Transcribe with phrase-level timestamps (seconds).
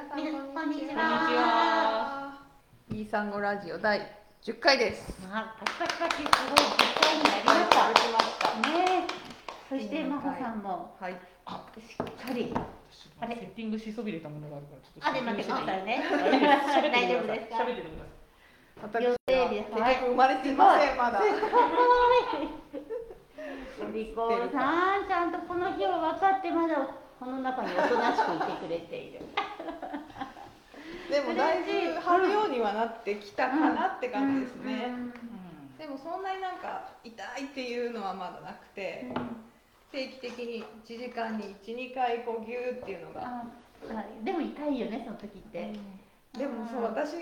[0.00, 0.96] 皆さんみなこんにちは。
[0.96, 2.32] こんにちは。
[2.88, 4.00] いい産後ラジオ第
[4.42, 5.12] 10回です。
[5.28, 8.48] まあ、パチパチパチすごい実際になりました。
[8.70, 9.12] ねえ。
[9.68, 11.12] そして真帆さんもはい。
[11.12, 12.54] しっかり。
[13.20, 13.34] あれ？
[13.36, 16.02] セッティングしそびれたものがあるからちょっとあれ待ってくださいね。
[16.08, 17.56] 喋って大丈夫くだですか？
[17.58, 18.08] さい喋っててください
[18.80, 21.20] 私は結局生まれていません、まだ。
[23.84, 26.88] お利口さん、ちゃんとこの日を分かってまだ
[27.20, 29.20] この中におとなしくいてくれている。
[31.10, 34.86] でもだいぶ張るようにはなってきたかなって感じですね。
[34.88, 35.12] うん
[35.80, 39.06] でもそんなになんか痛いっていうのはまだなくて、
[39.90, 43.44] 定期的に1時間に1、2回こうギューっていうのが。
[44.22, 45.72] でも痛いよね、その時って。
[46.36, 47.16] でもそう私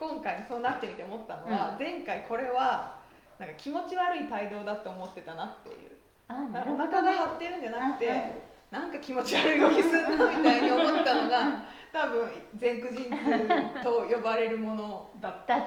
[0.00, 2.96] 今回そうなってみて思ったのは、前回これは
[3.38, 5.92] なんか気持ち悪い帯同だと思ってたなっていう
[6.28, 7.16] あ、おなるほど腹がね。
[7.18, 8.32] 張ってるんじゃなくうんて
[8.70, 12.28] なんか気持ち悪い動きするなみたいに思ったのが多分
[12.60, 15.58] 前駆陣痛と呼ばれるものだった。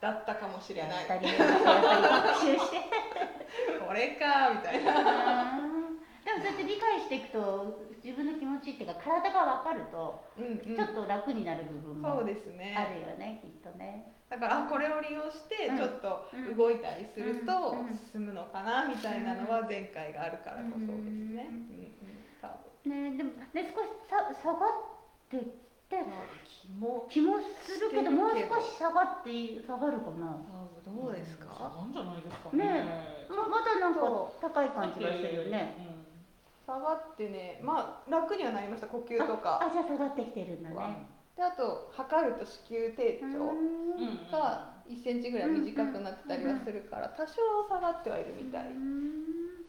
[0.00, 0.34] だった。
[0.36, 1.06] かもしれない。
[1.06, 1.14] こ
[3.92, 5.58] れかみたいな、
[6.22, 10.76] でもそうやって理解していくと自分の気持ちっていうか体が分かるとうんうん。
[10.76, 12.76] ちょっと楽になる部分もそうあるですね。
[13.10, 14.12] よねきっとね。
[14.28, 15.78] だからあこれを利用してうん。
[15.78, 17.74] ちょっとうん動いたりすると
[18.12, 22.15] 進むのかなみたいなのは前回があるからこそですね、うんうん
[22.86, 24.70] ねでもね少しさ下がっ
[25.30, 25.40] てっ
[25.88, 26.02] て
[26.44, 28.10] 気も気もするけどしてるけど。
[28.10, 29.30] もう少し下がって
[29.66, 30.38] 下がるかな。
[30.86, 33.26] どうですか、なんじゃないですかね。
[33.28, 34.00] ままだなんか
[34.40, 35.76] 高い感じがするよね。
[36.66, 39.62] 下がってねまあ楽にはなりました呼吸とか。
[39.62, 41.06] あじゃあ下がってきてるんだね。
[41.36, 44.30] であと測ると子宮底う長ん。
[44.32, 47.34] が1センチぐらい短くなってたりはするから多少
[47.68, 48.70] 下がってはいるみたい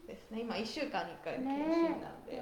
[0.06, 0.40] ですね。
[0.40, 2.40] 今1週間に1回の検診なんで、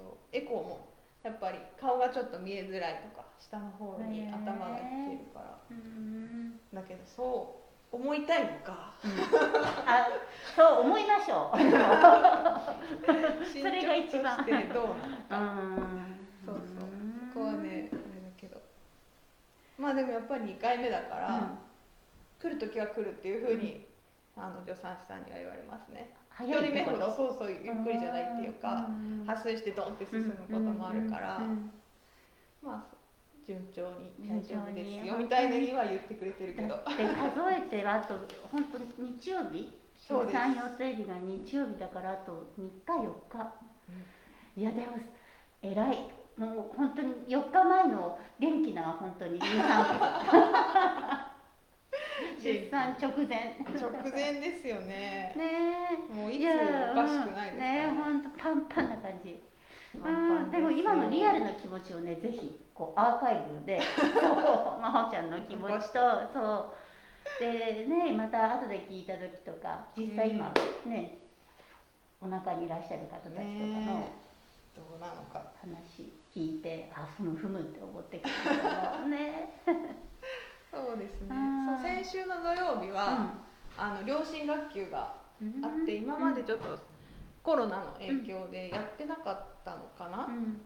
[0.00, 0.88] そうそうエコーも
[1.22, 5.58] やっぱり顔がちょっと見えづらいとか下の方に頭がいってるから。
[5.70, 7.56] うんだけどそ
[7.92, 8.94] う思いたいのか。
[9.84, 10.06] あ
[10.54, 11.58] そう思いましょう。
[13.44, 14.36] 進れが一番。
[14.38, 14.46] そう
[16.46, 16.64] そう
[17.34, 18.62] そこはねあれだけど。
[19.76, 21.58] まあでもやっぱり2回目だから、
[22.40, 23.86] 来る時は来るっていうふうに、
[24.36, 26.14] あの助産師さんには言われますね。
[26.14, 28.88] 早1人目ほどそうそうゆっくりじゃないっていうか、
[29.26, 31.40] 発水してドンって進むこともあるから、
[32.62, 32.96] まあ
[33.46, 36.68] 順調に大丈夫ですよみたいなには言ってくれてるけど。
[36.68, 37.08] だって数
[37.52, 38.14] えてあと
[38.52, 39.72] 本当日曜日？
[39.98, 40.36] そうです。
[40.36, 43.52] 産予定日が日曜日だからあと3日4日、
[44.56, 44.98] いやでも
[45.62, 46.10] 偉い。
[46.36, 49.38] もう本当に4日前の元気な本当に
[52.42, 53.56] 出産直前。
[53.78, 55.32] 直前ですよね。
[55.36, 57.86] ねもういつおかしくないですかね。
[57.86, 59.42] え本当パンパンな感じ。
[59.94, 60.50] うん。
[60.50, 66.00] でも今のリアルな気持ちをねぜひこうアーカイブで 真帆ちゃんの気持ちと
[66.32, 66.74] そう。
[67.38, 70.52] でねまた後で聞いた時とか実際今
[70.86, 71.18] ね
[72.20, 74.12] お腹にいらっしゃる方たちとかのね
[74.74, 75.50] どうなのか。
[75.60, 78.30] 話聞いてあふむふむって思ってくる
[79.02, 79.60] のね
[80.70, 81.28] そうですね。
[81.30, 81.66] うん。
[81.66, 83.34] そう先週の土曜日は、
[83.76, 86.78] あの両親学級がうんあって今までちょっと
[87.42, 90.60] コロナの影響でやってなかったのかな、うん。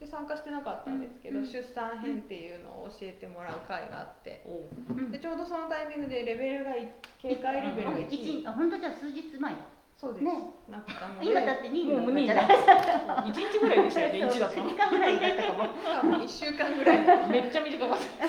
[0.00, 1.46] で参加してなかったんですけど、うん。
[1.46, 5.10] 出産編っていうのを教えてもらう会があっておうん。
[5.10, 9.58] でちょうどそのタイミングでレベルがい警戒レベルが1一あ本当じゃあ数日前だ
[10.02, 10.34] そうです、ね。
[10.66, 13.30] なったので今だって2もう無理位じゃない。
[13.30, 15.20] 一日ぐらいでしたよね一だと2日ぐらい。
[15.20, 17.30] だったかも多分1週間ぐらい。
[17.30, 18.26] めっちゃ短かった。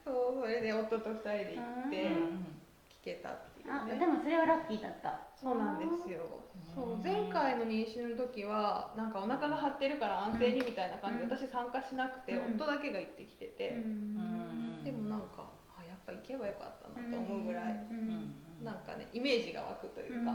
[0.00, 2.56] そうそれで夫と2人で行ってうん。
[3.04, 5.20] 聞けたっていうあねでもそれはラッキーだった。
[5.36, 6.40] そうなんですよ。
[6.74, 12.56] そう前回の妊娠の時はなんかお腹が張ってるから安静にみたいな感じで私参加しなくてうん。
[12.56, 13.76] 夫だけが行ってきてて。
[14.88, 17.76] でもなんかあやっぱ行けばよかったなと思うぐらい
[18.64, 20.32] なんかねイメージが湧くというか。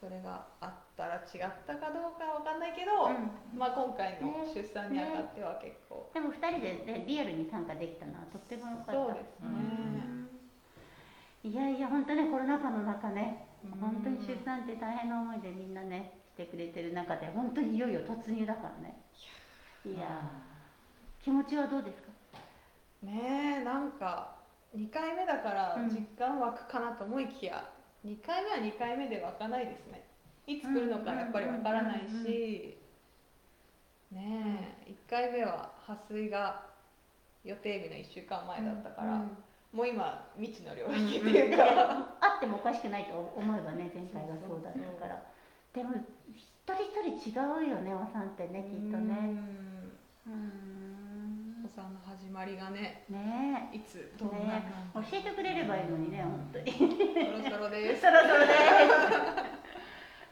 [0.00, 3.10] それがあったら違ったかどうかは分かんないけど
[3.54, 6.08] まあ今回の出産にあたっては結構。
[6.14, 8.92] でも2人で、ね、リアルに参加できたのはとってもよかった。
[8.94, 9.50] そうですね。
[11.44, 13.78] いやいや本当ねコロナ禍の中ねうん。
[13.78, 18.96] 本当に出産って大変な思いでみんなねしてくれてる中で本当にいよいよ突入だからね。
[19.84, 21.24] いやー。
[21.24, 22.08] 気持ちはどうですか？
[23.02, 24.39] ねえなんか
[24.76, 25.88] 2回目だからうん。
[25.90, 27.68] 実感湧くかなと思いきや、
[28.04, 30.04] 2回目は2回目で湧かないですね。
[30.46, 32.24] いつ来るのかやっぱりわからないうんうんうん。
[32.24, 32.78] し
[34.12, 36.66] ねえ1回目は破水が
[37.44, 39.36] 予定日の1週間前だったから、うん
[39.72, 41.64] もう今未知の領うん域っていうか、
[42.20, 45.22] あってもおかしくないと思えばね前回がそうだったから。
[45.72, 45.94] でも
[46.34, 49.14] 人一人違うよねお産ってねきっとね。
[50.26, 50.79] うん
[51.86, 53.70] うんの始まりがねね。
[53.72, 54.64] いつどんなのね。
[54.94, 56.72] 教えてくれればいいのにね本当に。
[56.72, 58.02] そろそろです。
[58.02, 59.60] そろそろで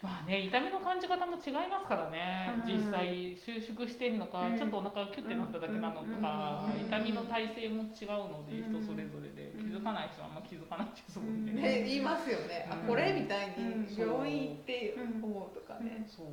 [0.01, 2.71] まあね痛みの感じ方も違いますからね、うん。
[2.71, 4.59] 実際収縮してるのか、うん。
[4.59, 6.87] ちょっとお腹がキュッてなっただけなのとか、うん。
[6.87, 8.79] 痛みの体勢も違うので、うん。
[8.79, 9.51] 人それぞれで。
[9.59, 9.71] うん。
[9.71, 11.53] 気づかない人はあんま気づかないですもんね。
[11.53, 12.87] ね言いますよね、あうん。
[12.87, 13.91] これみたいにうん。
[13.91, 16.27] 病院行って思うとかね、そう。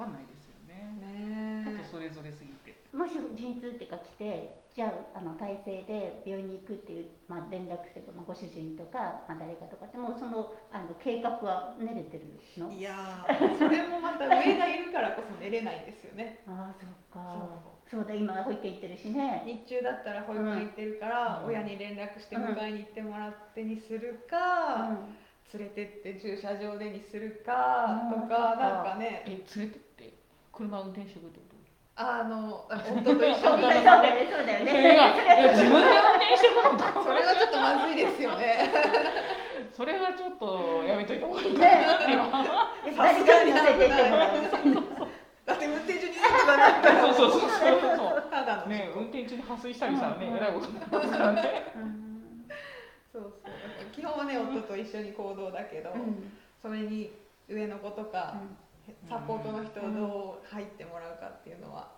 [0.00, 0.88] わかんないですよね。
[1.04, 1.64] ね。
[1.64, 2.59] ちょっとそれぞれすぎて。
[2.92, 12.26] もし陣痛っていうか来てじゃああの体制で病院に行くっていう、まあ、連絡すれば、まあ、ご主人とか、まあ、誰かとかってもうそのあの計画は練れてる
[12.58, 12.70] の？
[12.70, 16.42] いやーそれもまた上がいるからこそ寝れないんですよね。
[16.46, 17.46] ああそっか。
[17.90, 18.04] そう。
[18.06, 19.42] だ今保育園行ってるしね。
[19.44, 21.50] 日中だったら保育園行ってるから、うん。
[21.50, 25.14] 親に連絡して迎えに行ってもらってにするうか、ん。
[25.54, 29.24] 連れてって駐車場でにするかとうんか、なんかね。
[29.26, 30.14] え連れてって
[30.52, 31.49] 車運転してくるってこと？
[32.02, 37.04] あの夫と一緒にそうだよねそうだよそれがね自分で運転してくるのとか。
[37.04, 38.72] それはちょっとまずいですよね。
[39.76, 42.24] それはちょっとやめといた方がいいかねなって今。
[42.96, 44.40] 誰かに乗せてもらう。
[45.44, 47.30] だって運転中にいいとかなったらそう。
[47.30, 48.16] そうそうそ
[48.64, 48.68] う。
[48.68, 50.36] ね運転中に破水したりしたらね、うん。
[50.38, 51.68] えらいことになりますからね。
[51.76, 52.48] うん。
[53.12, 53.52] そうそう。
[53.92, 56.32] 基本はね夫と一緒に行動だけど、うん。
[56.62, 57.12] それに
[57.46, 58.56] 上の子とか、うん。
[59.08, 61.88] サポートの人をどう入ってもらうかっていうのは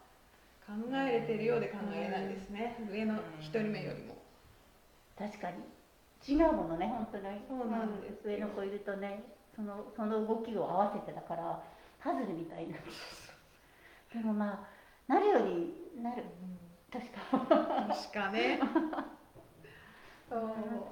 [0.67, 4.17] 考えれてるようで考えれないですね、上の一人目よりも。
[5.19, 5.59] 確かに。
[6.27, 7.25] 違うものね本当に。
[7.49, 8.37] そうなんですよ。
[8.37, 9.25] 上の子いるとね
[9.55, 11.63] そのその動きを合わせてだから
[12.01, 12.77] パズルみたいな
[14.15, 14.67] でもま
[15.09, 16.25] あなるようになる。
[16.93, 17.39] 確か。
[17.89, 18.61] 確かね。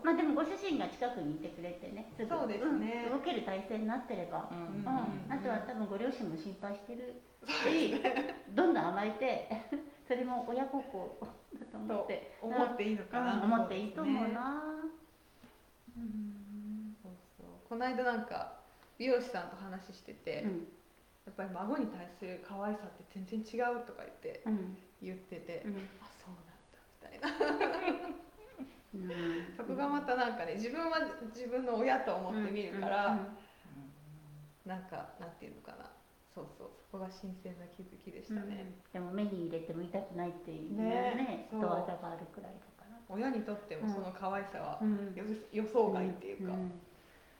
[0.02, 2.28] まあでもご主人が近くにいてくれてねすぐ。
[2.28, 3.04] そうですね。
[3.06, 3.18] うん。
[3.18, 4.82] 動ける体制になってれば、ううん。
[4.84, 5.32] ん。
[5.32, 7.20] あとは多分ご両親も心配してる。
[7.46, 7.94] し
[8.54, 9.48] どんどん甘えて
[10.06, 11.18] それも親孝行
[11.58, 12.30] だと思って。
[12.42, 13.44] 思っていいのかな、うん。
[13.44, 14.90] 思っていいと思うな、
[15.96, 16.96] うん。
[17.02, 17.46] そうそう。
[17.68, 18.52] この間なんか
[18.98, 20.66] 美容師さんと話してて、うん。
[21.26, 24.78] やっぱり孫に対する可愛さって全然違うとか言ってうん。
[25.00, 25.88] 言ってて、うん。
[26.00, 28.08] あそうなんだみたいな。
[28.08, 28.29] う ん
[29.56, 30.98] そこがまたなんかね自分は
[31.34, 33.18] 自分の親と思って見るから、
[34.66, 35.90] なんかなんていうのかな。
[36.34, 36.70] そうそう。
[36.90, 38.42] そこが新鮮な気づきでしうんうん。
[38.44, 40.84] たね、でも目に入れても痛くないっていうね
[41.14, 41.48] ね。
[41.50, 42.98] 人技があるくらいだから。
[43.08, 45.12] 親にとってもその可愛さはうん。
[45.14, 45.22] 予
[45.52, 46.70] 予想外っていうか、ん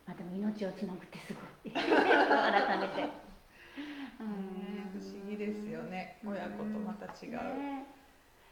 [0.07, 1.73] まあでも命をつなぐってすごい。
[1.73, 7.33] 改めて、 ね不思議ですよね、親子とまた違う。
[7.59, 7.87] ね。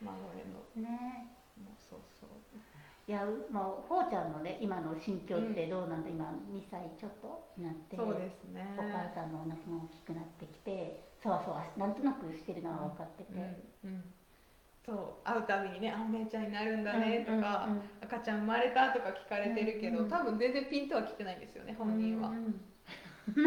[0.03, 0.83] 孫への。
[0.83, 1.35] ね。
[1.59, 2.31] もうそうそう
[3.09, 8.69] いやもうほうちゃんのね今の心境ってどうなんだ、今2歳ちょっとになってそうですね。
[8.77, 14.05] お母さんのお腹も大きくなってきてそわそわなんとなくしてるのは分かってて、うんうん。
[14.85, 17.83] そう会うたびにね「あお姉ちゃんになるんだね」とか、うんうん。
[18.05, 20.11] 赤ちゃん生まれた」とか聞かれてるけど、うんうん。
[20.11, 22.61] 多分全然ピンとは来てないんですよね本人は、うん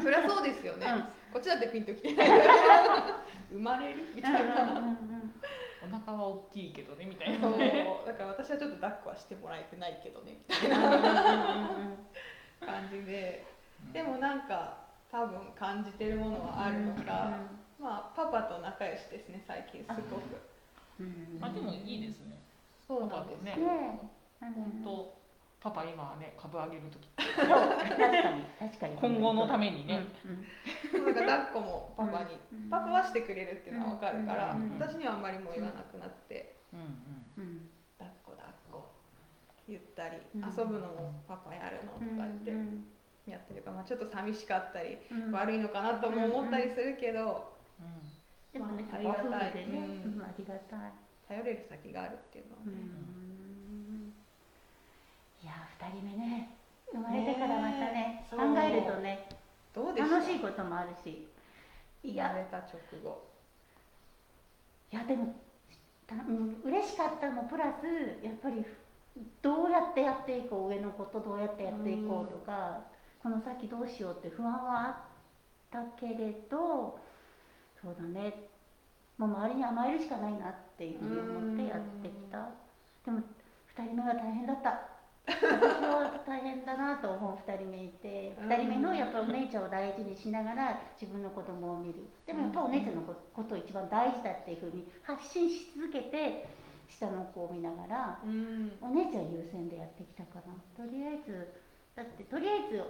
[0.02, 1.02] そりゃそうですよね、うん。
[1.34, 2.30] こっちだってピンときてない。
[3.52, 5.11] 生まれるみたいな、うんうんうん
[5.84, 7.50] お腹は大きいけどねみたいな。
[7.50, 7.58] そう。
[7.58, 7.86] ね。
[8.06, 10.92] だから私はちょっと抱っこはしてもらえてないけどねみたいうんうんうん。
[10.92, 12.08] うん
[12.62, 13.46] な感じで
[13.92, 14.78] でもなんか
[15.12, 17.36] 多分感じてるものはあるのか、
[17.80, 20.40] まあパパと仲良しですね最近すごく。
[21.00, 21.06] うん。
[21.36, 22.38] うんまあでもいいですね。
[22.88, 23.42] そうなんです。
[23.42, 23.56] ね。
[23.56, 24.00] ね
[24.42, 24.46] え。
[24.46, 25.21] 本当
[25.62, 27.08] パパ今はね株上げる時。
[27.16, 28.98] 確かに確かに。
[28.98, 30.08] 今後のためにね。
[30.26, 30.42] うん
[31.06, 32.70] なんか抱っこもパパに、うん。
[32.70, 34.74] パパはしてくれるっていうのは分かるから、うん。
[34.80, 36.88] 私にはあんまりもう言わなくなって、うんうん。
[37.38, 38.90] うん抱っこ抱っこ
[39.70, 40.42] 言ったり、うん。
[40.42, 42.84] 遊ぶのもパパやるのとか言ってうん
[43.30, 45.32] やってるから、まあ、ちょっと寂しかったり、うん。
[45.32, 47.54] 悪いのかなとも思ったりするけど、
[48.52, 49.56] でもねまあありがたい。
[49.56, 50.18] ねうん。
[50.18, 50.94] うんありがたい。
[51.30, 53.31] 頼れる先があるっていうのはうね、ん
[55.42, 56.50] いや二人目ね
[56.92, 59.30] 生まれてからまたねね考えるとね
[59.74, 61.28] どうで楽しいこともあるし。
[62.04, 63.24] いや生まれた直後。
[64.92, 65.36] いやでも
[66.08, 68.66] たうん嬉しかったのプラスやっぱり
[69.42, 72.82] どうやってやっていこう上の子とどうやってやっていこうとか、
[73.22, 74.96] この先どうしようって不安はあっ
[75.70, 77.00] たけれど
[77.82, 78.48] そうだね。
[79.18, 82.50] もう周りに甘えるしかないなっていうふうに思ってやってきた。
[83.06, 83.20] でも
[83.78, 84.91] 2人目が大変だった
[85.28, 92.10] 私は大変だなと思う2人目いて2人目のやっぱお姉ちゃんを大事にしながら自分の子供を見る。
[92.26, 96.46] でもやっぱお姉ちゃんのことを一番大事だっていうふうに発信し続けて
[96.88, 98.78] 下の子を見ながらうん。
[98.82, 101.48] お姉ちゃん優先でやってきたからとりあえず
[101.96, 102.84] だってとりあえず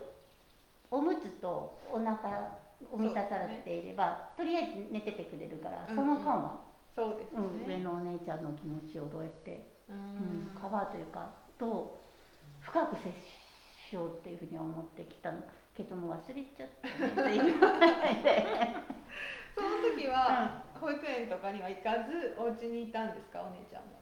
[0.89, 2.51] おむつとお腹
[2.91, 6.59] を満たされていれば、とりあえず寝ててくれるから、うんその間は、
[6.95, 10.47] そうですうん上ねのお姉ちゃんの気持ちをどうやって、ううん。
[10.47, 12.00] ん、カバーというかと
[12.61, 13.11] 深く接
[13.89, 15.41] しようっていうふうに思ってきたの。
[15.75, 17.59] けども忘れちゃったねっていう。
[19.55, 23.99] その時は保育園とかには行かずお家にいたんですかお姉ちゃんも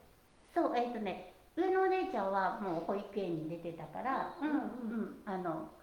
[0.53, 5.78] そうえっ、とね上のお姉ちゃんはもう保育園に出てたから、うんうんあのひ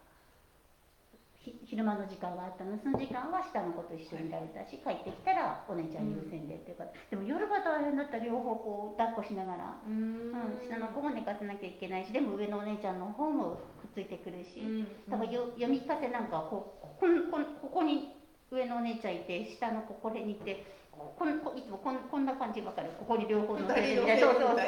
[1.64, 2.78] 昼間の時間があったの。
[2.78, 10.32] その時間は下の子と一緒にいられたし、帰ってきたらお姉ちゃん優先でっていうか、でも夜が大変だったら両方こう抱っこしながら、ううん
[10.66, 18.16] 下の子も寝かせなきゃいけないしでも上のお姉ちゃんの方もくっついてくるし、だからよ読み聞かせなんかはこうこここここに
[18.50, 24.26] 上のお姉ちゃんいて下の子これにいてこここいつもこんこんな感じばかりここに両方乗せてみたいな。
[24.26, 24.62] そうそうそうそう。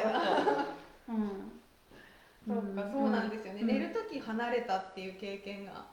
[1.09, 1.51] うん。
[2.47, 3.67] そうかそうなんですよね、うん。
[3.67, 5.85] 寝る時離れたっていう経験が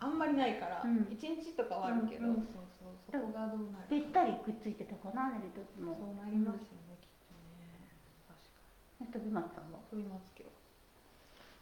[0.00, 1.06] あんまりないから、うん。
[1.12, 5.94] 一日とかはあるけど、うんうんそうそうそこがどうなるべったりくっついてたかな寝る時も。
[5.94, 7.84] そうなりますよね、きっとね。
[8.98, 10.50] 確か飛松さんはに飛びますけど。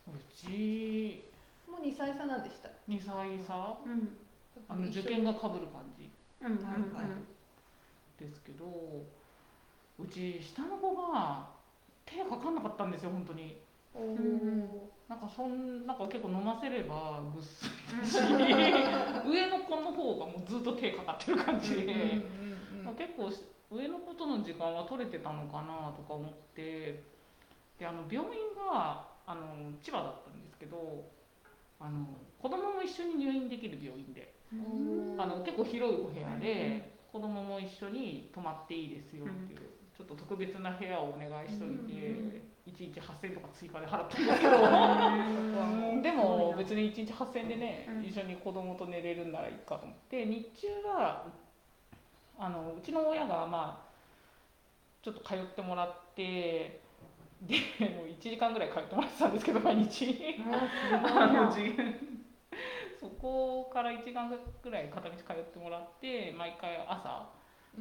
[0.09, 1.25] うち。
[1.66, 3.76] もう2歳差なんでした2歳差？
[3.85, 4.16] うん。
[4.68, 6.09] あの受験がかぶる感じ。
[6.40, 6.64] うんうん
[6.95, 7.38] はい
[8.18, 8.66] ですけど
[9.99, 11.47] うち下の子が
[12.04, 13.57] 手かかんなかったんですよ本当に。
[13.95, 18.18] おんなんかそんなんか結構飲ませればぐっすりだし
[19.26, 22.20] 上の子の方がもうずっと手かかってる感じで、
[22.84, 27.02] まあ、結構し上の子との時間は取れてたのかなとか思って
[27.78, 31.04] であの病院があの千葉だったんですけど
[31.80, 32.06] あの
[32.38, 35.20] 子供も一緒に入院できる病院でうん。
[35.20, 39.60] あの結構広いお部屋で子供も一緒に泊まっていいですよっていう、
[39.96, 42.42] ちょっと特別な部屋をお願いしといて、
[42.76, 44.58] 1日8000とか追加で払ったんですけど。
[46.02, 48.04] でも別に1日8000でね、うん。
[48.04, 50.26] 一緒に子供と寝れるんならいいかと思って。
[50.26, 51.25] 日中は
[52.38, 53.88] あのうちの親がまあ
[55.02, 56.80] ちょっと通ってもらって
[57.42, 57.56] で
[57.96, 60.37] もう1時間ぐらい通ってもらってたんですけど毎日。
[60.92, 61.75] あの次
[63.00, 67.28] そこから1時間ぐらい片道通ってもらって毎回朝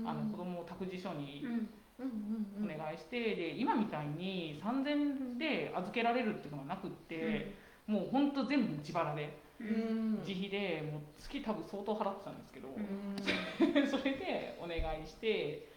[0.06, 7.54] あの子供を託児所にうんお願いしてで今みたいに3000円で預けられるっていうのがなくって、
[7.88, 10.20] もうほんと全部自腹でうん。
[10.26, 13.18] 自費でもう月多分相当払ってたんですけど、うん。
[13.90, 15.68] それでお願いして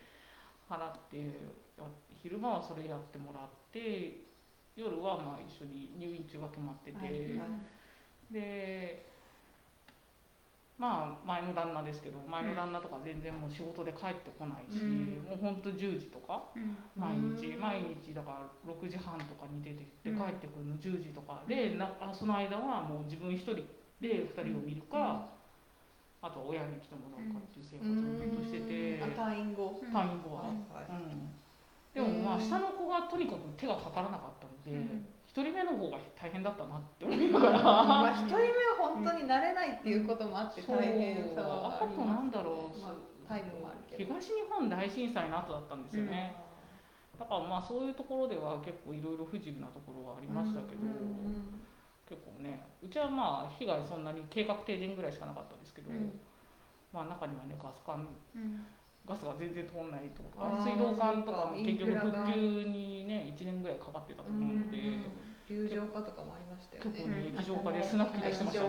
[0.69, 1.17] 払って
[1.79, 1.85] や
[2.23, 4.21] 昼間はそれやってもらって
[4.77, 6.99] 夜はまあ一緒に入院中が決まってて。
[6.99, 7.09] はい
[7.39, 8.33] はい。
[8.33, 9.10] で
[10.81, 15.29] まあ前の旦那ですけど前の旦那とか全然もう仕事で帰ってこないし、うん。
[15.29, 16.73] もうほんと10時とかうん。
[16.97, 17.61] 毎日うん。
[17.61, 20.17] 毎日だから6時半とかに出てきてうん。
[20.17, 21.45] 帰ってくるの10時とか。
[21.47, 23.57] でなあその間はもう自分一人
[24.01, 25.29] で2人を見るか、
[26.23, 29.85] あとは親に来てもらうかっていう生活をずっとしてて、あ退院後。
[29.85, 31.37] 退院後はね、うん、
[31.93, 34.81] でもまあ下の子がとにかく手がかからなかったので、
[35.37, 37.63] うん一人目の方が大変だったなって思いながら。
[37.63, 43.39] ま人目は本当に慣れないっていうこともあって大変さはあとなんだろう、まあ
[43.97, 46.35] 東日本大震災の後だったんですよね、
[47.19, 51.63] だからまあそういうところでは結構いろいろ不自由なところはありましたけど、うん。
[52.09, 56.19] 結構ねうちはまあ被害そんなに計画停電ぐらいしかなかったんですけど、うん。
[56.93, 58.67] まあ中にはねガス管うん
[59.11, 64.79] ガスが全然通んないとか水道管とかも結局復旧にね1年ぐらいかかってたと思うので、
[65.51, 67.27] 流浄化とかもありましたよね。
[67.27, 68.63] ね液状化で砂吹き出してました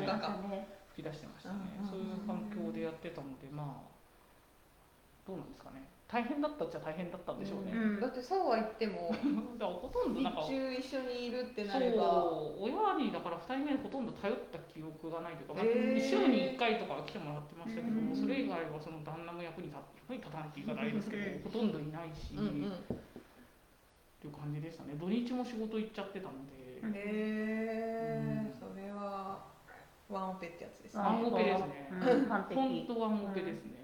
[0.50, 0.82] ね。
[0.98, 3.92] 吹き出してましたね、うんそういう環境でやってたのでまあ
[5.26, 8.00] どうなんですかね大変だったっちゃ大変だったんでしょうね、うん。
[8.04, 9.16] だってそうは言っても
[9.56, 12.28] だからほとんど日なんか中一緒にいるってなそうれば
[12.60, 22.72] 親にだから2人目ほとんど頼った記憶がないというか、まあ週に1回とかは来てもらってましたけど、うんそれ以外はその旦那も役に立役に立たないって言い方あれですけど、うんほとんどいないし、うんうん。
[22.72, 22.76] っ
[24.20, 24.94] ていう感じでしたね。
[25.00, 26.92] 土日も仕事行っちゃってたので、うん。
[26.92, 29.48] へえそれは
[30.10, 31.02] ワンオペってやつですね。
[31.02, 31.90] ワンオペですね。
[31.90, 32.26] うん。
[32.28, 33.81] 本当はオペですね、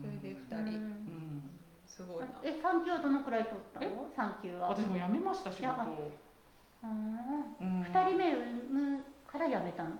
[0.00, 0.40] それでうん。
[0.40, 0.56] 二人。
[0.56, 0.64] うん。
[0.64, 1.50] うん。
[1.86, 2.28] すごいな。
[2.42, 4.08] え産休はどのくらい取ったの？
[4.16, 4.70] 産休は。
[4.70, 6.16] 私も辞めました仕事、
[6.82, 6.90] うん。
[7.60, 9.90] うん、二人目産むから辞めたの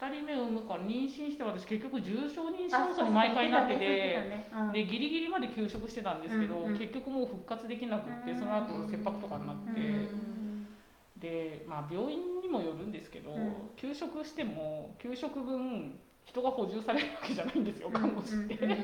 [0.00, 6.78] ？2人目を産むから妊娠して私結局重症妊娠症に毎回なってて、でギリギリまで休職してたんですけど、うんうん。
[6.78, 8.38] 結局もう復活できなくって、うん。
[8.38, 10.66] その後切迫とかになって、うん。
[11.16, 13.54] でまあ病院にもよるんですけど、うん。
[13.76, 18.54] 休職しても休職分人が補充されるわけじゃないんですよ看護師って。
[18.54, 18.78] うんうん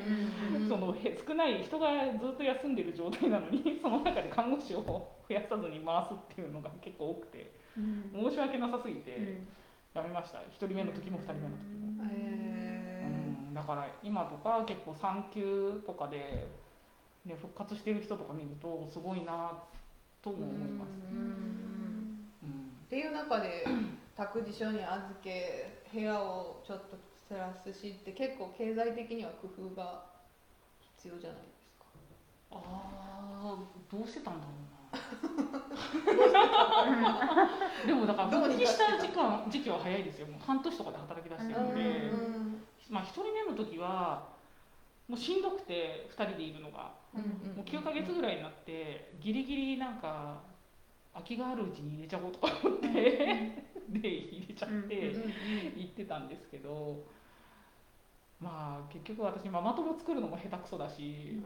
[0.62, 1.88] うんそのへ少ない人が
[2.20, 4.82] ずっと休んでる状態なのにその中で看護師を
[5.28, 7.50] 増やさずに回すっていうのが結構多くて。
[7.76, 8.30] うん。
[8.30, 9.48] 申し訳なさすぎてうん。
[9.94, 10.38] やめました。
[10.38, 12.04] 1人目の時も2人目の時も。
[12.12, 12.40] へ
[13.54, 16.46] だから今とか結構産休とかで、
[17.24, 19.52] ね、復活してる人とか見るとすごいな
[20.22, 20.88] とも思います。
[21.10, 21.30] うんうんうん。
[22.44, 22.70] うん。
[22.86, 23.64] っていう中で
[24.16, 26.96] 託児所に預け部屋をちょっと
[27.30, 30.02] テラスしって結構経済的には工夫が
[30.98, 31.84] 必要じゃないですか。
[32.50, 33.58] ああ
[33.88, 34.70] どうしてたんだろうな。
[37.86, 40.26] でもだから復帰した時間時期は早いですよ。
[40.26, 41.46] もう半年とかで働き出し。
[41.46, 42.66] てるんで、うん。
[42.90, 44.26] まあ一人目の時は
[45.06, 50.42] もうしんどくて2人でいるのがうんうんもう9ヶ月ぐらいになってギリギリなんか
[51.14, 52.88] 空きがあるうちに入れちゃおうとか思って
[53.88, 55.14] で入れちゃって
[55.76, 57.04] 行ってたんですけど
[58.40, 61.40] まあ結局私ママ友作るのも下手くそだし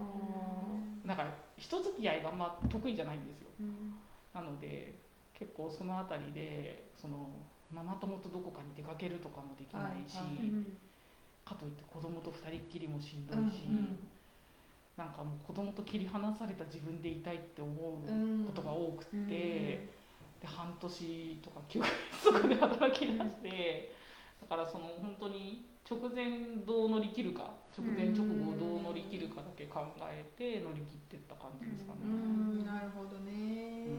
[1.05, 1.27] なんか
[1.59, 3.49] 人付き合いがあんま得意じゃないんですよ。
[4.33, 4.95] なので
[5.35, 7.29] 結構その辺りでその
[7.73, 10.65] ママ友とどこかに出かけるとかもできないし、はいはい。
[11.45, 13.65] かといって子供と二人っきりもしんどうんいし、
[14.97, 18.45] なんかもう子供と切り離された自分でいたいって思ううん。
[18.47, 19.89] ことが多くって、
[20.41, 21.87] で半年とか9ヶ
[22.23, 23.93] 月とかで働き出して
[24.41, 32.65] だからその本当に直前どう乗り切るか直前直後どう乗り切るかだけ考えて乗り切ってった感じですかね。
[32.65, 33.93] なるほどね。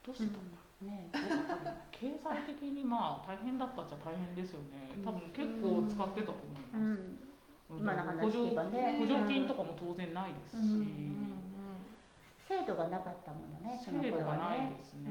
[0.00, 4.96] どうしてたんだねどうだったんだ経済的にまあ大変だったっちゃ大変ですよね。
[5.04, 7.20] 多分結構使ってたと思います、うん。
[7.76, 7.80] うん。
[7.80, 8.96] 今の話補助聞けばね。
[8.98, 11.55] 補助金とかも当然ないですし、うん
[12.46, 15.10] 制度がなかったものねその制度頃はがないねですね、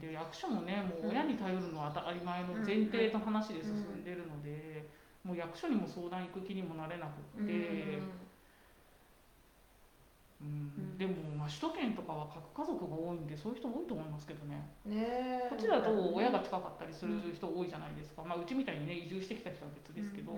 [0.00, 4.84] で役所もねもう親に頼るのは当たり前の前提の話で進んでるので、
[5.24, 7.98] もう役所にも相談行く気にもなれなくって、
[10.40, 10.98] うん。
[10.98, 14.68] でも、まあ、首都圏とかは核家族が多いんでそういう人多いと思いますけどね。
[14.84, 20.36] ねこっちだと親が近かったりする人多いじゃないですか、まあ、うちみたいにね移住してきた人は別ですけど、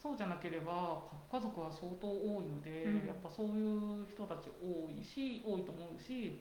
[0.00, 3.06] そうじゃなければ核家族は相当多いので、うん。
[3.06, 6.38] やっぱそういう人たち多いし多いと思うし、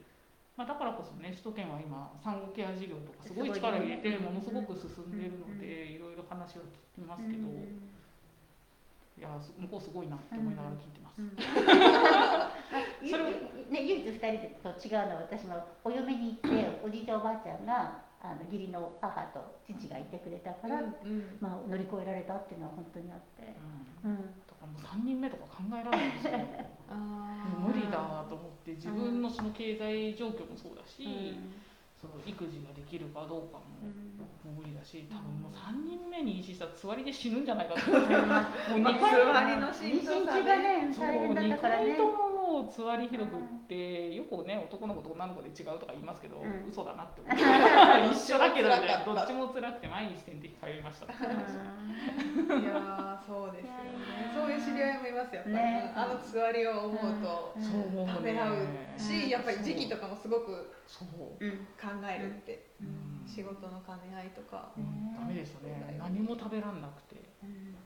[0.56, 7.50] まあ、だからこそね首都圏は今産後ケア事業とかすごい力を入れてものすごく進んでいるので、いろいろ話を聞きますけど、
[9.17, 11.22] いやす向こうすごいなって思いながら聞いてます。
[13.02, 13.30] ゆそれを
[13.70, 14.22] ね、唯一二人
[14.62, 23.56] と違うのは私もお嫁に行っておじいちゃんおばあちゃんがあの義理の母と父がいてくれたから、うんまあ、乗り越えられたっていうのは本当にあって、
[24.04, 24.12] うん。
[24.12, 24.18] うん。
[24.18, 26.32] だからもう3人目とか考えられないですよ
[27.63, 31.66] 無理だと思って自分のその経済状況もそうだし、うん
[31.99, 33.65] その育児ができるかどうかも
[34.45, 37.91] 無理だし多分もう3人目に妊娠したらつわりで死ぬんじゃないかと。
[37.91, 46.69] 思ってもう2つ回わりのし妊娠中がねねそう大変だった2からね回とももうつわりひどくってよくね男の子と女の子で違うとか言いますけど、うん。
[46.69, 47.43] 嘘だなって思って
[48.13, 51.17] 一緒だけどみたいなどっちも辛くて毎日点滴通いましたい
[52.63, 54.31] やーそうですよね。
[54.33, 57.63] そういう知り合いもいますよやっぱり、ねあのつわりを思うとうん。
[57.63, 58.13] そう思うね。
[58.13, 58.55] ためらう
[58.97, 63.28] し、うんやっぱり時期とかもすごくそう、うん考えるって、うん。
[63.28, 65.13] 仕事の兼ね合いとか、うん。
[65.13, 66.00] ダメでしたね。
[66.00, 67.17] 何も食べらんなくて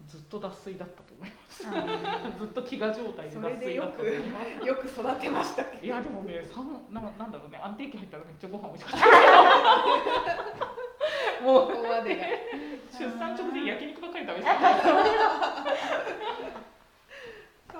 [0.07, 1.63] ずっと脱水だったと思います。
[2.37, 4.67] ずっと飢餓状態で脱水だったと思います。
[4.67, 9.07] よく育てましたけいやでもね、さんなんなんだろうね、安定期入ったらめっちゃご飯美味しかった。
[11.43, 11.71] もう。
[11.71, 12.25] どここまでが
[12.99, 14.55] 出産直前焼肉ばっかり食べてた。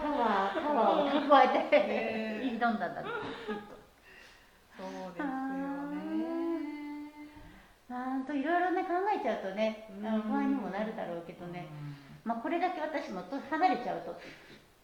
[0.02, 3.08] パワーパワーを蓄えてね挑んだんだきっ
[3.70, 3.71] と
[4.82, 7.12] そうですよね。
[7.88, 11.68] まあといろいろね考えちゃうとね不安にもなるだろうけどね、
[12.24, 14.16] まあこれだけ私もと離れちゃうと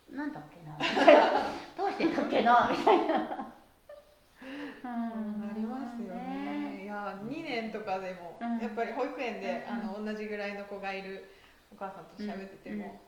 [0.10, 0.77] なんだっけな。
[1.75, 3.53] どうしてたっけなみたいな。
[4.83, 5.41] うん。
[5.41, 6.83] なりますよね。
[6.83, 8.57] いや2年とかでも、うん。
[8.60, 9.73] やっぱり保育園で、うん。
[9.73, 11.29] あの同じぐらいの子がいる
[11.71, 13.01] お母さんと喋ってても、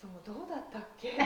[0.00, 1.18] そうどうだったっけ？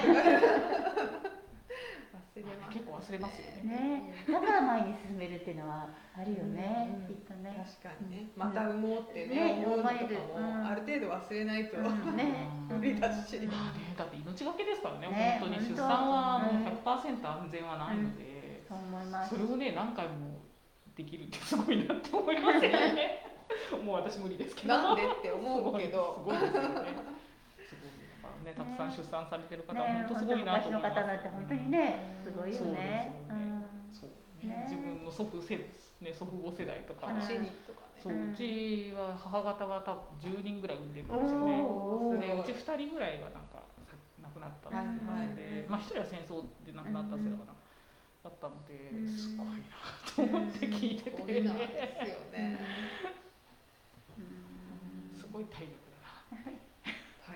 [2.74, 4.14] 結構忘れますよね。
[4.26, 5.86] ね、だから前に進めるっていうのは
[6.18, 7.54] あるよね、うんきっとね。
[7.54, 10.66] 確かにね、また産もうってね、ね思うのとかも、うん。
[10.66, 12.16] ある程度忘れないと、うん。
[12.16, 12.50] ね。
[12.68, 15.38] うん無理だし、うんまあね、だって命がけですからね、ね。
[15.40, 19.30] 本当に出産はもうね100%安全はないので、そう思います。
[19.30, 19.38] そ。
[19.38, 20.42] れをね何回も
[20.96, 23.30] できるってすごいなって思いますよね。
[23.84, 24.74] もう私無理ですけど。
[24.74, 27.14] なんでって思うけど、 すごいですよね。
[28.44, 30.94] ね、たくさん出産されてる方はね、本当すごいなと思います。
[30.94, 33.12] 昔の方なんて本当にね、すごいよそうですよね
[33.90, 34.10] そう。
[34.46, 35.56] ねね、自分の祖父世
[36.04, 36.12] ね。
[36.12, 38.02] 祖父母世代とか、うん話にとかね。
[38.02, 41.56] そううちは母方が多分10人ぐらい産んでるんですよね。
[42.20, 47.54] でうち2人ぐらいはなんかさ亡くなったっていうので、まあ1人は戦争で亡くなったせいだから、
[48.24, 49.08] だったので、うん。
[49.08, 51.72] すごいなと思って聞いてて、すごいなんで
[52.04, 52.60] すよね。
[54.18, 55.16] うん。
[55.16, 55.72] すごい体力
[56.32, 56.63] だな。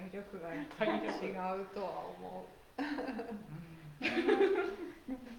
[0.09, 2.85] 大体力がやっぱり違うとは思う。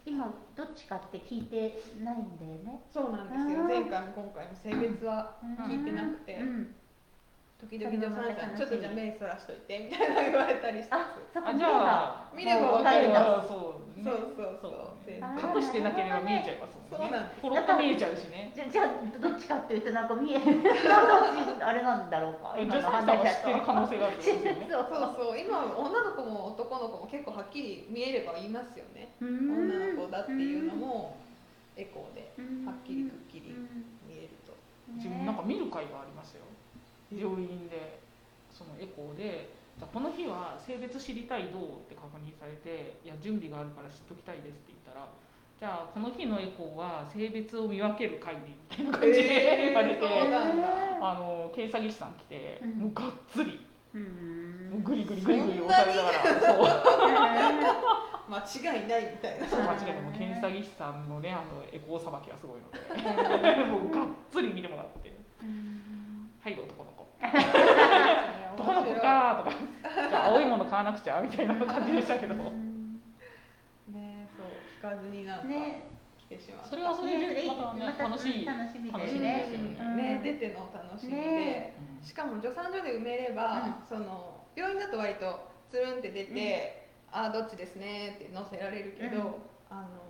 [0.05, 2.84] 今どっちかって聞いてないんだよね。
[2.91, 3.63] そうなんですよ。
[3.63, 6.36] 前回も今回も性別は聞いてなくて。
[6.36, 6.75] うん
[7.60, 10.95] 時々女さんちゃんちょっとじゃあ目そらしといてみたいな言われたりして。
[10.95, 12.84] あそこあじゃあ見ればわわ。
[12.84, 14.80] かるんだそうねそうそうそう。
[15.12, 17.19] 隠してなければ見えちゃいますもんね。
[17.43, 18.54] そうなん見えちゃうしね。
[18.56, 20.43] じゃじゃあどっちかっていうとなんか見える
[21.60, 24.36] あれなんだろうか女今のさんさんは知話だとってる可能性があるそう
[24.72, 25.39] そうそう。
[25.39, 29.12] 今女の子も男の子も結構はっきり見えれば言いますよね。
[29.19, 31.17] 女女の子だっていうのも
[31.76, 32.32] エコーで。
[32.65, 33.52] はっきりくっきり
[34.08, 34.56] 見えると。
[34.95, 36.45] 自分なんか見る会がありましたよ
[37.12, 38.00] 病院で
[38.52, 45.08] そのエコーでじゃあこの日は性別知りたいどうって確認されていや準備があるから知っときたいですって言ったら
[45.60, 52.72] じゃあこの日のエコーは性別を見分ける会でみたいな感じで言われて、あの検査技師さん来て、うん。
[52.80, 53.60] もうがっつり
[53.93, 54.69] うん。
[54.72, 56.63] もうグリグリグリグリ押されながらそう
[58.32, 59.48] 間違いないみたいな。
[59.48, 59.60] そう。
[59.60, 60.02] 間違いない。
[60.02, 62.80] もう検査技師さんのねあのエコーさばきはすごいので
[63.67, 65.12] もうがっつり見てもらって。
[66.39, 66.98] はい男の子
[68.58, 69.55] 男の子かとか
[70.10, 72.34] じゃあ青いもの買わなくちゃみたいな感じでしたけど。
[72.34, 75.84] ねそう聞かずになんかね。
[76.17, 76.69] 来てしまった。
[76.69, 79.77] それはそれでまたねまた楽しい楽しみ楽しみですねですよね。
[79.79, 79.97] うん。
[79.97, 81.73] ね出ての楽しみで、ね。
[82.01, 89.25] しかも助産所で埋めれば、その病院だと割とつるんって出て、ああどっちですねって載せられるけど、うん。
[89.69, 90.10] あの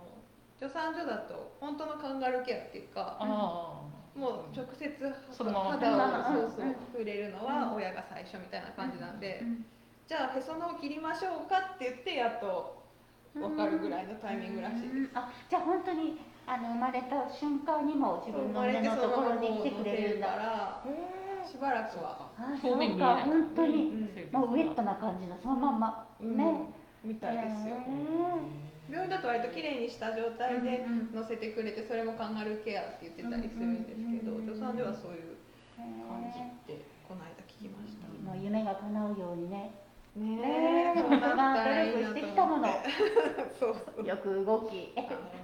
[0.58, 3.80] 助産所だと本当のカンガルーケアっていうか、あ
[4.14, 4.90] もう直接
[5.32, 5.70] そのまま。
[5.72, 9.42] 肌うんをそうそう触れるのは親が最初みたいな感じなんで、
[10.08, 12.82] じゃあへその緒切りましょうかって言ってやっと
[13.34, 14.94] 分かるぐらいのタイミングらしいです。
[14.96, 20.26] うんあじゃあ本当にあの生まれた瞬間にも自分の胸のところに来てくれるんだ。
[20.28, 20.84] から
[21.46, 24.40] しばらくは、あ表面見本当にうん。
[24.40, 26.06] もうウェットな感じのそのまんま。
[26.20, 26.36] うん。
[26.36, 26.72] ね。
[27.04, 27.76] みたいですよ。
[28.90, 30.82] へ病院だと割と綺麗にした状態で
[31.14, 35.38] 乗せてくれてそれもカンガルーケアって言ってたりするんですけど助産所はそういう
[35.78, 38.06] へ感じってこの間聞きました。
[38.22, 39.74] もう夢が叶うようにね。
[40.16, 41.00] ねねえ。
[41.00, 41.10] そう。
[41.10, 41.20] なっ
[41.56, 42.68] たらいいな努力してきたもの。
[43.58, 43.66] そ
[44.02, 44.94] うよく動き。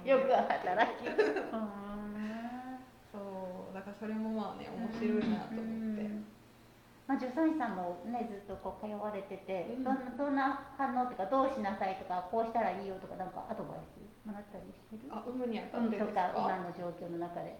[0.07, 1.07] よく働き。
[3.11, 3.73] そう。
[3.73, 5.96] だからそれもまあね面白いなと思って
[7.07, 9.83] まあ、助産師さんもねずっとこう通われてて、うん。
[9.83, 15.07] どんな反応とかどうしなさいとかこうしたらいいよとかなんかアドバイスもらったりしてる？
[15.07, 17.55] あ産むにあたうんってですとか今かの状況の中で。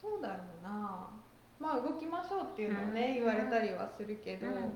[0.00, 1.12] どうだろうな。
[1.60, 3.28] まあ動きましょうっていうのをねうん。
[3.28, 4.72] 言われたりはするけどうん。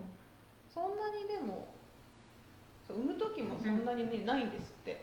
[0.69, 1.73] そんなにでも
[2.93, 5.01] 産む時もそんなにねないんですって。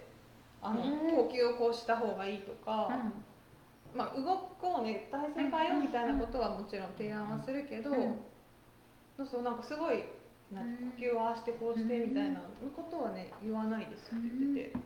[0.61, 1.25] あのうん。
[1.25, 2.93] 呼吸をこうした方がいいとか、
[3.97, 8.21] まあ、動こうね体勢変えようみたいなことはもちろん提案はするけど、うん
[9.21, 10.01] そうそうなんかすごい
[10.49, 12.41] な呼吸をああしてこうしてみたいな
[12.73, 14.81] ことはね言わないですって言ってて、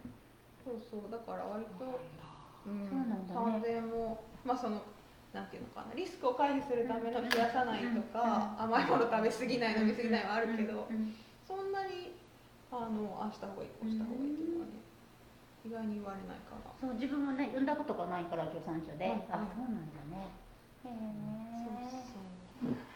[0.59, 1.87] そうそうだから割と、
[2.67, 3.31] うんそうなんだ。
[3.31, 4.83] ね産前もまあその
[5.31, 10.87] なんていうのかなリスクを回避するための冷やさないとか、甘いもの食べ過ぎない飲み過ぎないはあるけど、
[11.47, 12.11] そんなに
[12.71, 14.83] あのああした方がいいこうした方がいいっていうのはね
[15.63, 16.75] 意外に言われないから。
[16.75, 20.27] そう自分もね産んだことがないから助産所で、うんあそうなんだね。
[20.83, 22.94] へそうそう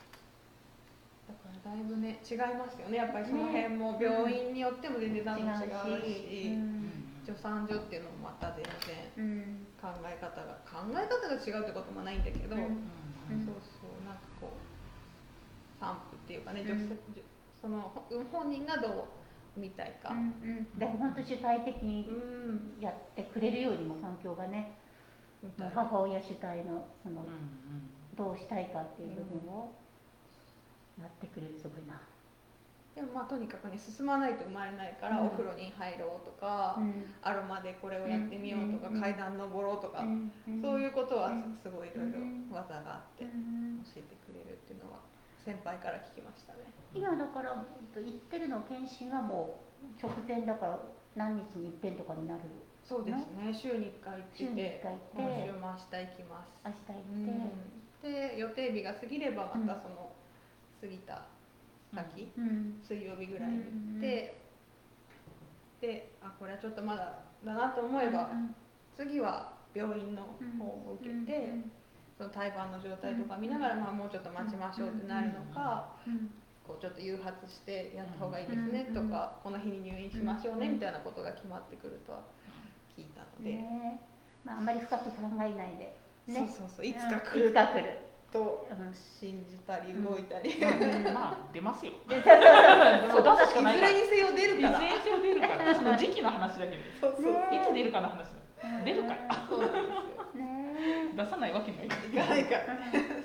[1.69, 2.97] だいぶね違いますよね。
[2.97, 6.89] やっぱりその辺も病院によっても全然え多分違うし、うん。
[7.21, 8.73] 助産所っていうのもまた全然
[9.21, 9.67] うん。
[9.77, 12.81] 考え方が考え方が違うってこともないんだけど、うん。
[13.45, 14.57] そうそうなんかこう
[15.79, 16.97] 産婦っていうかね、うん。
[17.61, 18.01] そのほ
[18.33, 19.05] 本人がど
[19.55, 20.79] うみたいか、うんうん。
[20.79, 22.81] でも本当主体的にうん。
[22.81, 24.73] やってくれるようにも環境がね
[25.43, 25.71] みたいな。
[25.75, 28.17] 母親主体のそのうん。
[28.17, 29.71] どうしたいかっていう部分を
[31.01, 31.99] やってくれるすごいな。
[32.95, 35.27] でもまあとにかくね進まないと生まれないから、うん。
[35.27, 37.07] お風呂に入ろうとか、うん。
[37.21, 38.99] アロマでこれをやってみようとか、うん。
[38.99, 40.31] 階段登ろうとか、うん。
[40.61, 41.57] そういうことはうん。
[41.61, 42.49] すごいいろいろうん。
[42.51, 43.79] 技があってうん。
[43.85, 44.99] 教えてくれるっていうのは
[45.45, 46.59] 先輩から聞きましたね。
[46.93, 47.63] 今だから
[47.95, 50.79] 言ってるの検診はもう直前だから
[51.15, 52.41] 何日に一遍とかになる
[52.83, 53.53] そうですね。
[53.53, 55.51] 週に1回週に1行ってて、回行って。
[55.53, 56.51] も明日行きます。
[56.65, 57.45] 明日行うん。
[57.47, 60.11] って、で予定日が過ぎればまたその
[60.81, 61.25] 過ぎた
[61.93, 62.79] 先、うん。
[62.81, 64.39] 水曜日ぐらいに行って、
[65.81, 68.29] であこれはちょっとまだだなと思えば、
[68.97, 70.23] 次は病院の
[70.57, 71.53] 方を受けて、
[72.17, 76.29] その胎盤の状態とか見ながら、まあ、もうちょっと待ちましょうってなるのか、うん
[76.69, 82.19] こうちょっと誘発してやった方がいいですねうんとか、この日に入院しましょうねみたいなことが決まってくるとは
[82.95, 83.99] 聞いたので、ね。
[84.45, 86.85] まあ、あんまり深く考えないで、ね、そうそうそう。
[86.85, 87.45] いつか来る。
[87.45, 87.49] うん。
[87.49, 87.97] いつか来る
[88.31, 91.93] とうん信じたり動いたり、いまあまあ出ますよ。
[92.07, 92.21] で
[93.11, 93.87] そうしかずないから。
[93.89, 94.71] れにせよ出るから。
[94.71, 95.75] いずれにせよ出るから。
[95.75, 97.15] その時期の話だけですそう。
[97.15, 98.25] そう、ねいつ出るかの話だ。
[98.85, 99.45] 出るから。
[99.49, 100.23] そうなんですよ。
[100.35, 100.69] ね
[101.15, 101.87] 出さないわけにはい。
[101.89, 102.63] かいかないから。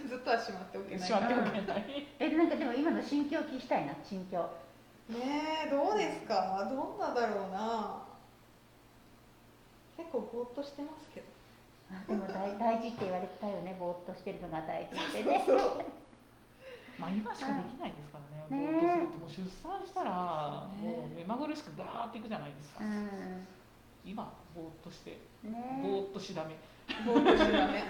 [0.08, 1.06] ずっとはしまっておけない。
[1.06, 2.06] しまっておけない。
[2.18, 4.38] えなんかでも今の心境聞きたいな心境。
[5.08, 6.66] ねえどうですか？
[6.70, 8.02] どんなだろうな？
[9.96, 11.26] 結構ぼーっとしてますけど。
[11.28, 11.33] あ
[12.08, 15.44] でも大大事って言われてたよねぼーっとしてるのが大事ってね。
[15.46, 15.84] そうそう
[16.98, 18.62] まあ今しかできないですからね。
[18.62, 22.84] ねぼーっとするともう出産したらもう目まぐるしくダーっていくじゃないですか。
[22.84, 23.46] うん。
[24.04, 25.18] 今ぼーっとして。
[25.42, 26.56] ねぼーっとしだめ。
[27.04, 27.82] ぼーっとしてダメ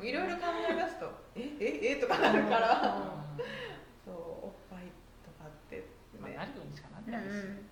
[0.00, 0.06] うん。
[0.06, 3.24] いろいろ考え出すと えええとかなるから。
[4.04, 4.90] そうおっぱい
[5.24, 5.84] とかってね。
[6.20, 7.71] まあなるようにしかなっうんないですね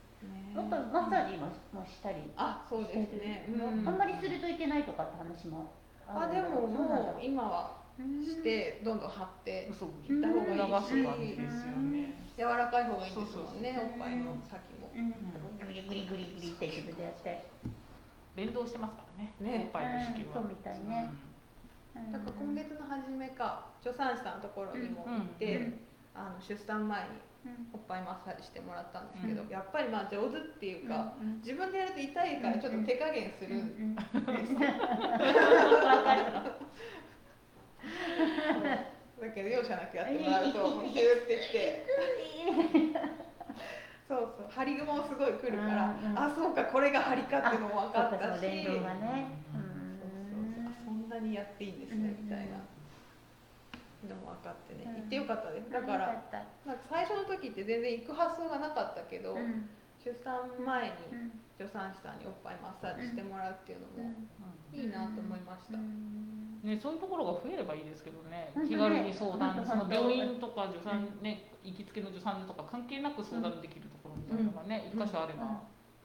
[0.54, 3.88] もっとマッサージももしたりあそうですね、る、うん。
[3.88, 5.72] あんまりするといけないとかって話も
[6.06, 10.34] あでももう今はうしてどんどん張ってそう行った方
[10.68, 11.40] がいいし。
[11.40, 12.14] ね。
[12.36, 14.90] 柔らかい方がいいんですもんねおっぱいの先も。
[14.94, 15.12] うん。
[15.66, 17.46] グリグリグリグリって自分でやって
[18.34, 21.10] 連動してますからねねおっぱいの子宮はうんそうみたいね
[22.12, 25.80] だから今月の初めか助産師さんのところにも行って、うん
[26.12, 27.29] あの出産前にうん
[27.72, 29.48] おっぱいマッサージしてもらったんですけど、うん。
[29.48, 33.56] やっぱりまあ上手っていうか、うん自分でやると痛いからちょっと手加減する。
[33.56, 34.52] んうんです、
[39.20, 41.86] うだけど容赦なくやってもらうともうヒューってきて。
[44.08, 44.46] そうそう。
[44.50, 46.18] 張り雲もすごい来るから、うんうん。
[46.18, 48.40] あそうかこれが張りかっていうのも分かったし。
[48.66, 48.74] そう
[50.84, 51.08] そん。
[51.08, 52.56] なにやっていいんですね、みたいな
[54.08, 54.94] のも分かってね、うん。
[54.96, 56.24] 行ってよかったですだから、
[56.64, 59.68] なんか最初の時って全然行く発想がなかったけど、うん。
[60.00, 61.40] 出産前にうん。
[61.60, 64.16] 助産師さんにおっぱいマッサージしてもらうっていうのも
[64.72, 64.80] うん。
[64.80, 66.40] いいなと思いました、うん。
[66.64, 75.60] ね、そういうところが増えればいいですけどね、気軽に相談、その病院とか助産、ね、行きつけの助産所とか関係なく相談できるところみたいなのがね、一、箇所あれば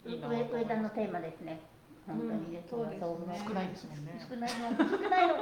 [0.06, 0.96] いいなと思いのます。
[0.96, 1.60] テーマですね。
[2.06, 2.60] 本当に。
[2.70, 3.44] そうですね。
[3.48, 4.20] 少ないですもんね。
[4.30, 5.36] 少ないの少ないの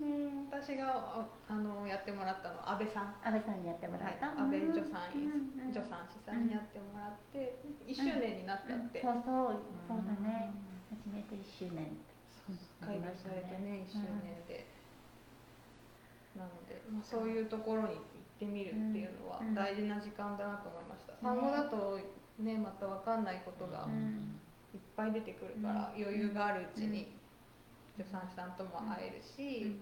[0.00, 3.14] ね私がああのやってもらったのは安倍さん。
[3.22, 9.00] 安倍さんにやってもらった、はい安倍助産院うんうん助産師さんにやってもらって1周年になったって。
[9.02, 10.50] そうそうそうだね。
[10.90, 11.94] 初めて1周年。
[12.84, 14.66] 開催されてね1周年で。
[16.36, 18.02] なのでまあそういうところに行っ
[18.38, 19.54] てみるっていうのはうん。
[19.54, 21.14] 大事な時間だなと思いました。
[21.22, 21.98] 産後だと
[22.38, 24.36] ねまた分かんないことがうん。
[24.74, 26.02] いっぱい出てくるからうん。
[26.02, 27.14] 余裕があるうちに
[27.96, 29.78] 助産師さんとも会えるし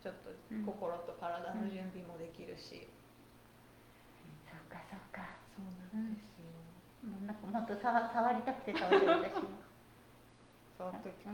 [0.00, 0.30] ちょっと
[0.64, 2.88] 心と体の準備もできるし。
[4.48, 5.36] そうかそうか。
[5.52, 6.48] そうなんですよ。
[7.04, 9.50] もうなんかもっと触触りたくて触りたくて私も
[10.78, 11.30] 触ってくだ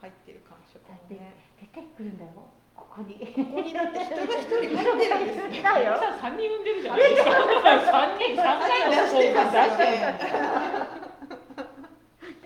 [0.00, 2.48] 入ってる感触だってもね出てくるんだよ。
[2.72, 3.20] ここに。
[3.20, 6.00] ここにだって人が一人入ってるんですよ。
[6.00, 7.30] さ三人産んでるじゃないですか。
[7.92, 11.35] 三人三回出してます出して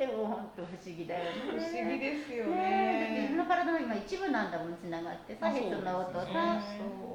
[0.01, 0.11] る。
[0.11, 1.31] でも本当不思議だよね。
[1.47, 2.57] 不思議ですよね。
[2.57, 5.37] え自分ねの体の今一部なんだもんつながって。
[5.37, 6.57] さあヘッドの音さ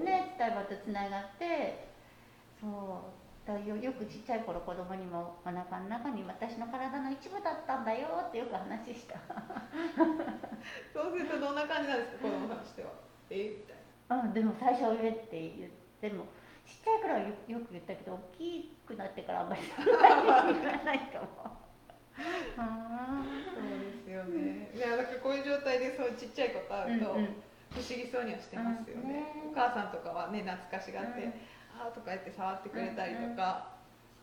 [0.03, 0.35] ね。
[0.37, 1.89] 伝え場とつながって。
[2.61, 3.25] そう。
[3.45, 9.21] だよよくちっちゃい頃子供にもお腹の中に私の体の一部だったんだよってよく話した。
[10.93, 12.89] そうするとどんな感じなんですか子供さんとしては。
[13.29, 13.49] え？
[13.49, 13.77] みたい
[14.09, 15.71] うんでも最初は上って言っ
[16.01, 16.25] ても
[16.65, 21.27] ちっちゃい頃はよよく言ったけど大きくなってからあんまりそんなに言わないかも。
[21.43, 21.64] あな
[22.15, 22.65] そう
[23.83, 24.71] ですよね。
[24.75, 27.35] いやだからこういう状態でそうちっちゃい子とー会うとうんうん。
[27.75, 29.51] 不思議そうにはしてますよね,、うんね。
[29.51, 31.33] お母さんとかはね懐かしがって、うん。
[31.75, 33.75] あーとか言って触ってくれたりとか、うん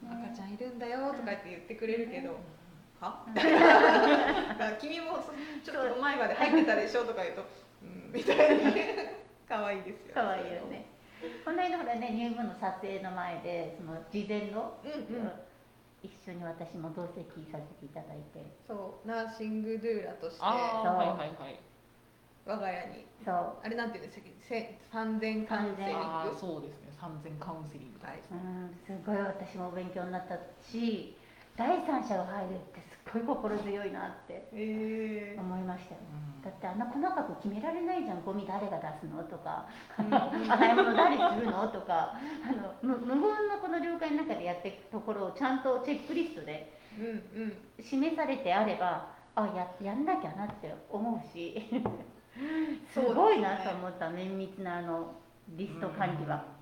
[0.03, 2.35] 赤ちゃんいるんだよとか言って言ってくれるけど、
[2.99, 3.23] は？
[3.25, 3.35] うん。
[3.35, 3.49] だか
[4.59, 5.31] ら君もそ
[5.63, 7.47] ちょっと前まで入ってたでしょとか言うと、
[7.83, 8.65] うん、みたいに
[9.49, 10.87] 可愛いですよかわいいよね。
[11.45, 15.31] この間ほらね入部の撮影の前でその事前の、うんうん
[16.03, 18.45] 一緒に私も同席させていただいて。
[18.67, 21.61] そうナーシングドゥーラとしてああはいはいはい。
[22.45, 23.07] 我が家に。
[23.25, 23.57] そう。
[23.63, 25.99] あれなんていうんですかせ産前カウンセリング？
[25.99, 26.93] ああそうですね。
[27.01, 31.17] 産前カウンセリングはいうんすごい私も勉強になったし
[31.57, 36.01] 第三者が入るってすっごい心強いなってえ思いましたよ。
[36.01, 36.43] うん。
[36.43, 40.51] だってあんな細かく決められないじゃんゴミ誰が出すのとかーうん。
[40.51, 46.73] 洗い物誰するのとかあのむ無言のこの了解の中でやっていくところをちゃんとチェックリストで
[47.81, 51.69] 示されてあればあややんなきゃなって思うし
[52.93, 55.13] すごいなと思った綿密なあの
[55.49, 56.45] リスト管理は。
[56.61, 56.62] う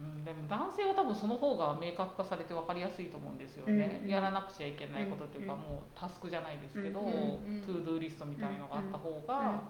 [0.00, 4.08] うん、でも男性は多分その方が明確化されて分かりやすいと思うんですよね、うん。
[4.08, 5.60] やらなくちゃいけないことっていうか、うん。
[5.60, 9.26] もうタスクじゃないですけど、 to-do list みたいのがあった方うん。
[9.26, 9.60] が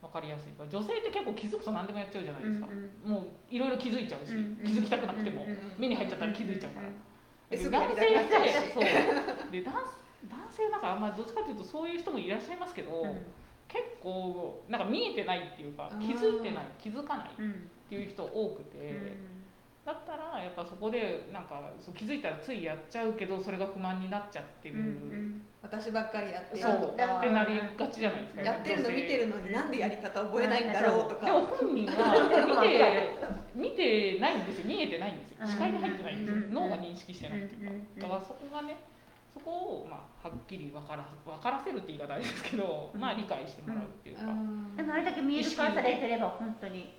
[0.00, 3.10] 分かりやすいから女性って結構気づくと何でもやっちゃうじゃないですか、うん。
[3.10, 4.56] もういろいろ気づいちゃうし、うん。
[4.64, 5.58] 気づきたくなくても、うん。
[5.76, 6.88] 目に入っちゃったら気づいちゃうから、
[7.50, 8.84] 男性ってそう
[9.50, 9.74] で男
[10.28, 10.80] 男性なん。
[10.80, 13.16] かまあどっちかというとそういう人もいらっしゃいますけど、
[13.66, 14.82] 結構なん。
[14.82, 15.98] か見えてないっていうかうん。
[16.00, 17.70] 気づいてない気づかないっうん。
[17.88, 19.16] ていう人多くて、
[19.88, 24.76] だったらやっぱそこでなんかそう気づいたらついやっちゃうけどそれが不満になっちゃってる、
[25.62, 26.86] 私ばっかりやってるそうと。
[26.88, 33.40] ってかなりがちじゃないですかやってるの見てるのになんでやり方覚えないんだろうとでもか本人は。
[33.56, 34.64] 見て見てないんですよ。
[34.66, 35.46] 見えてないんですよ。
[35.46, 36.36] 視界に入ってないんですよ。
[36.36, 38.02] うん脳が認識してないっていうか。
[38.02, 38.76] だからそこがね
[39.32, 44.76] そこをまあはっきり分から分からせるって言い方あれですけど、まあ理解してもらうっていうか、うん。
[44.76, 46.92] でもあれだけ見える化されてれば本当に。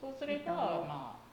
[0.00, 0.54] そうすれば
[0.86, 1.23] まあうん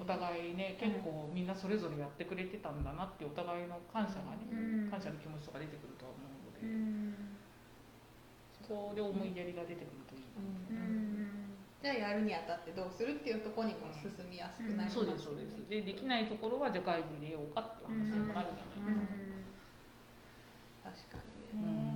[0.00, 4.54] お互いね結構みんなそれぞれやってくれてたんだなってお互いの感謝がね、う
[4.86, 4.90] ん。
[4.90, 6.66] 感謝の気持ちとか出てくるとは思うので、
[8.52, 10.22] そこで思いやりが出てくるといい、
[11.82, 14.94] じゃあやるにあたってどうするっていうところにも進みやすくなります？
[14.94, 15.54] そうですそうです。
[15.68, 19.06] でできないところはじゃあ外部で入れようかっていう話にもなるじゃないで
[20.92, 21.22] すか、確か
[21.54, 21.62] に。
[21.62, 21.95] ねうん。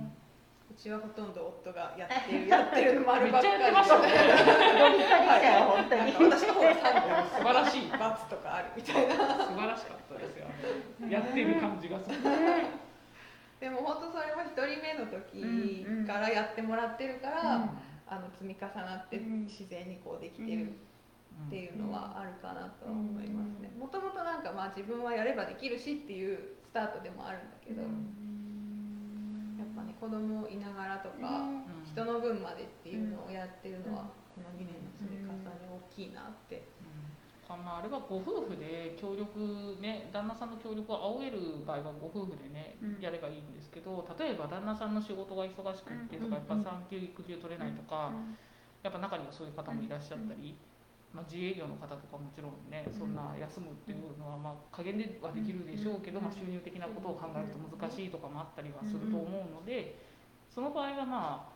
[0.81, 3.61] ちはほとんど夫がやってるやってるの丸ばっかり。
[3.61, 4.07] めっちゃやってましたね。
[4.09, 5.61] はい。
[5.61, 7.81] 本当になんか私の方が3素晴らしい。
[7.85, 9.07] 素罰とかあるみたい。
[9.07, 10.49] な晴らしかったですよ
[11.05, 12.17] やってる感じがする
[13.61, 17.69] でも本当それは1人目の時からやってもらってるから、
[18.09, 20.73] あの積み重なってうん自然にこうできてる
[21.45, 21.69] ってい。
[21.69, 23.29] うのはあるかなとは思い。
[23.29, 26.33] ますねもともとなんかまあ自分はやればできるしってい。
[26.33, 26.39] う
[26.71, 27.83] スタートでもあるんだけど、
[29.81, 31.49] やっぱね子供いながらとか、
[31.83, 36.63] 人の分までっていうのをやってるのは、この2年の積み重ね大きいなって、
[37.49, 43.01] あまあ、あれはご夫婦で協力ね旦那さんの協力を仰げる場合はご夫婦でね、うん。
[43.01, 48.11] やればいいんですけど例えば旦那さんの仕事が忙しくってとか、やっぱ産休育休取れないとか、
[48.83, 50.55] やっぱ中にはそういう方もいらっしゃったり、
[51.13, 59.99] まあ、自営業の方とかもちろんねそんな休むっていうのはまあ加減ではできるでしょうけど、まあ、収入的なことを考えると難しいとかもあったりはすると思うので
[60.47, 61.51] その場合はま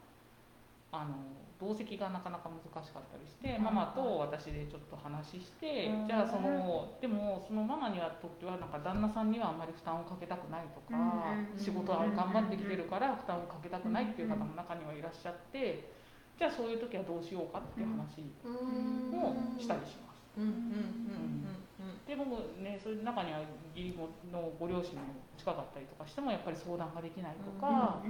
[0.92, 1.16] ああの
[1.60, 15.96] 同席がなかなか難しかったりして、ママと私でちょっと話して、じゃあそのでもそのママにはとってはなんか旦那さんにはあんまり負担をかけたくないとか、仕事は頑張ってきてるから負担をかけたくないっていう方も中にはいらっしゃって、
[16.38, 18.22] じゃあそういう時はどうしようかっていう話
[19.12, 20.16] もしたりします。
[22.08, 22.26] でも
[22.62, 23.40] ね、そういう中には
[23.76, 23.98] 義理
[24.32, 28.02] のご両親も近かったりとかしてもやっぱり相談ができないとか、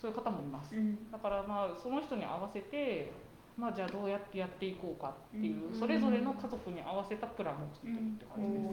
[0.00, 0.74] そういう方もいます。
[1.10, 3.12] だからまあその人に合わせて、
[3.56, 8.64] まあ、じゃあどうやってやっていこうかっていう、うんそれぞれの家族に合わせたプランを作ってるって感じです、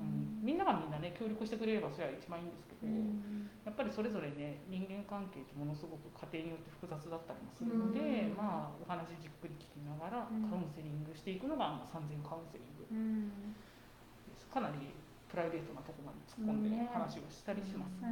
[0.00, 8.40] うんみんながみんなね協力してくれればそれは一番いいんですけど、やっぱりそれぞれね人間関係ってものすごく家庭によって複雑だったりもするので、うん。
[8.40, 10.48] まあお話じっくり聞きながらうん。
[10.48, 14.48] カウンセリングしていくのがまあ産前カウンセリングです。
[14.48, 14.90] かなり
[15.28, 16.88] プライベートなところまで突っ込んでね。
[16.90, 18.02] 話をしたりします、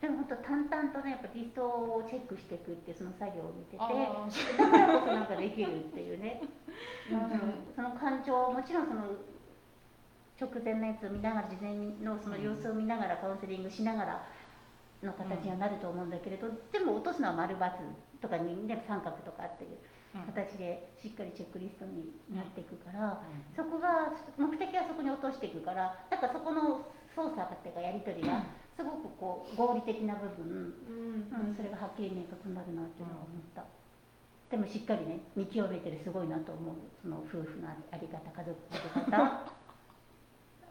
[0.00, 3.94] でも本当淡々とねやっぱ理想をチェックしていくっていうその作業を見ててだか
[4.86, 6.42] らこそなんかできるっていうね、
[7.10, 9.06] うん、その感情もちろんその
[10.40, 14.28] 直前のやつを見ながら事前のその様子を見ながらカウンセリングしながら
[15.02, 17.58] の形にはなると思うんだけれど、でも落とすのは丸×
[18.20, 19.76] とかに、ね、三角とかっていう
[20.26, 23.20] 形でしっかりチェックリストになっていくから、
[23.56, 28.44] そこが目的はそこに落としていくからだからそこの操作っていうかやり取りが
[28.76, 31.56] すごくこう合理的な部分、うん。
[31.56, 33.64] それがはっきり明確になるなっていうのは思った。
[34.50, 39.42] でもしっかりね見極めてるすごいなと思うその夫婦のあり方家族の在り方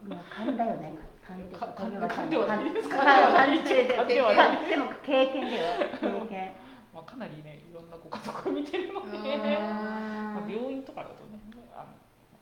[0.03, 0.93] もう勘だよね
[1.25, 4.77] 勘って勘神村さん勘ではないですか勘で勘ではないで。
[4.77, 5.63] も経験だよ
[5.99, 6.51] 経験
[6.93, 7.89] まあ、かなりねいろん。
[7.89, 9.17] なご家族を見てるので、
[9.57, 11.39] あまあ、病院とかだとね
[11.75, 11.91] あの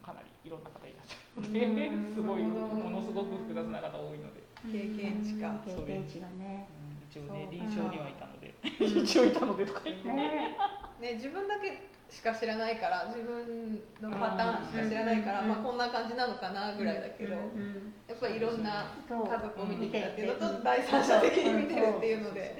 [0.05, 0.63] かなりいろん。
[0.63, 2.13] な方いらっしゃるのでうん。
[2.13, 5.73] すごいものすごく複雑な方多いので、経験値かうん。
[5.73, 7.01] 経験値がねうん。
[7.09, 10.57] 一応ね臨床にはいたので一応いたのでとか言ってねね
[11.01, 15.49] ね、自分だけしか知らないから自分のパターンしか知らないから、うん。
[15.49, 20.57] まあ、こんな感じなのかなぐらいだけど、うんやっぱりいろんな家族を見てきたっていうのうん。
[20.57, 22.57] と第三者的に見てるっていうので、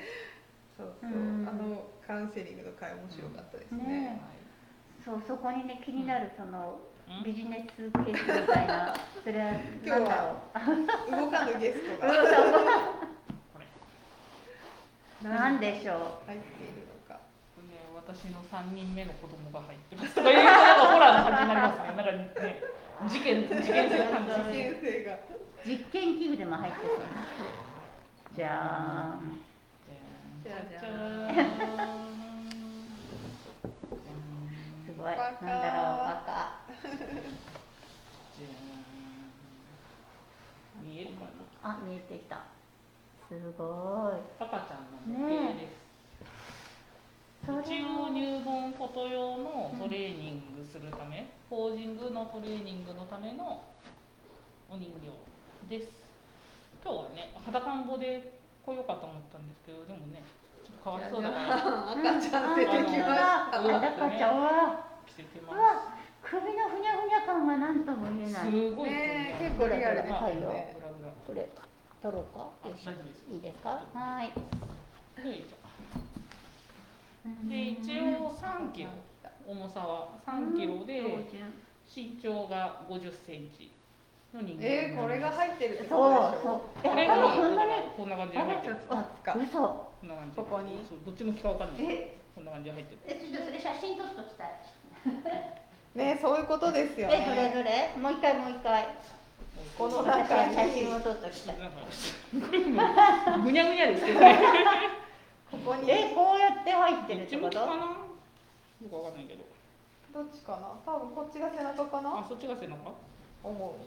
[0.75, 1.13] そうそう、う。
[1.13, 1.47] ん。
[1.47, 3.83] あのカウンセリングの回面白かったですね。
[3.83, 4.21] ね
[5.05, 7.23] そうそこにね気になるそのうん。
[7.23, 9.51] ビジネスケースみたいな それは
[9.85, 10.41] 何だろ
[11.07, 11.11] う。
[11.11, 12.09] 動かぬゲスト うが
[13.53, 15.29] これ。
[15.29, 16.82] 何でしょ入っている
[18.05, 22.31] 私の3人目の子供が入ってますとかいうとなんかホラーな感じになりますねなんかね
[23.09, 25.17] 事件事件性感じ受験生が。
[25.65, 26.99] 実験器具でも入ってそう
[28.35, 29.19] じゃあ
[30.43, 32.13] じゃあじゃあじゃーん
[35.03, 35.15] ごい。
[35.17, 36.63] なんだろう、バカ。
[40.81, 41.25] 見えるか
[41.63, 42.43] なあ、見えてきた。
[43.27, 44.21] すごい。
[44.39, 45.82] 赤ちゃんの模型です、それ
[47.43, 47.49] 一
[47.83, 53.61] 応入門フォト用のトレーニングするため、ポージングのトレーニングのための
[54.69, 55.11] お人形
[55.67, 55.91] です。
[56.81, 60.23] 今日はね裸んぼで来ようかと思ったんですけどでもね
[60.63, 63.59] ちょっとかわいそうだから赤ちゃん出てきました。
[63.59, 64.87] あの赤ちゃんは。
[65.05, 68.51] 着せてまうわ、首のふにゃふにゃ感がなんとも言えすない。
[68.51, 70.77] すごいですねね結構リアルですはいよね。
[71.27, 71.49] これ、
[72.01, 72.47] 取ろうか？
[72.63, 72.71] い
[73.35, 73.83] いですか？
[73.93, 75.43] はーい。
[77.47, 77.79] で一
[78.19, 78.89] 応3キロ
[79.47, 81.01] 重さは3キロで
[81.93, 83.71] 身長が50センチ
[84.33, 85.99] の人間えー、これが入ってるってそう。
[85.99, 86.61] ことでしょ？
[86.83, 86.89] そう。
[86.89, 87.71] これがれこんなに。
[87.95, 88.77] こんな感じで入ってる。
[88.89, 89.59] あつか嘘。
[89.59, 90.79] こんな感じここに？
[90.89, 91.85] そうどっち向きかわかんない。
[91.85, 92.99] え、こんな感じで入ってる。
[93.07, 94.49] え、ちょっとそれ写真撮っときたい。
[95.95, 98.87] ねそういうことですよえ、どれねどれ、もう一回もう一回。
[99.77, 100.55] この私中に。
[100.57, 101.55] は写真を撮っときたい。
[102.33, 104.39] ぐにゃぐにゃですけどね
[105.53, 105.85] ここに。
[105.91, 108.01] え、こうやって入ってるどっってこかな？
[108.81, 109.45] よくわかんないけど。
[110.13, 110.73] どっちかな？
[110.81, 112.91] 多分こっちが背中かあなそっちが背中？
[113.43, 113.85] 思ね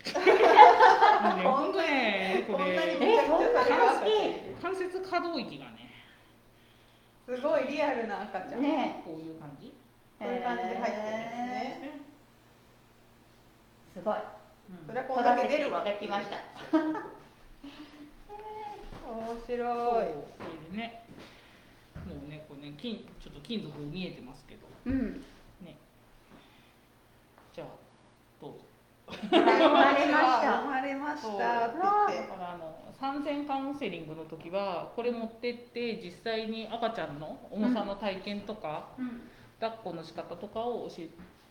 [1.44, 2.64] ほんとねこれ。
[2.98, 5.90] めちゃくちゃそれが赤ちゃんいる関節可動域がね。
[7.26, 9.02] すごいリアルな赤ちゃん、ね。
[9.04, 9.72] こういう感じ。
[10.18, 12.00] こういう感じで入ってるんですね、
[13.94, 14.16] すごい。
[14.86, 15.84] それはこ撮んだけ出るわ。
[15.84, 16.36] だきました。
[19.10, 19.56] 面白い。
[19.56, 21.04] これでね
[22.06, 24.66] もうねこれね金ちょっと金属見えてますけど。
[24.86, 25.24] うん。
[27.52, 27.66] じゃあ
[28.40, 28.58] どうぞ。
[29.28, 30.60] 生まれました。
[30.62, 31.76] 生まれましただか
[32.38, 39.22] らあの産前カウンセリングの時はこれ持ってって実際に赤ちゃんの重さの体験とか、うん。
[39.60, 41.08] 抱っこの仕方とかを教え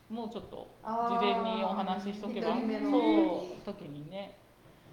[0.10, 2.48] もうちょっと事前にお話ししとけば。
[2.48, 2.62] そう
[3.66, 4.38] 時にね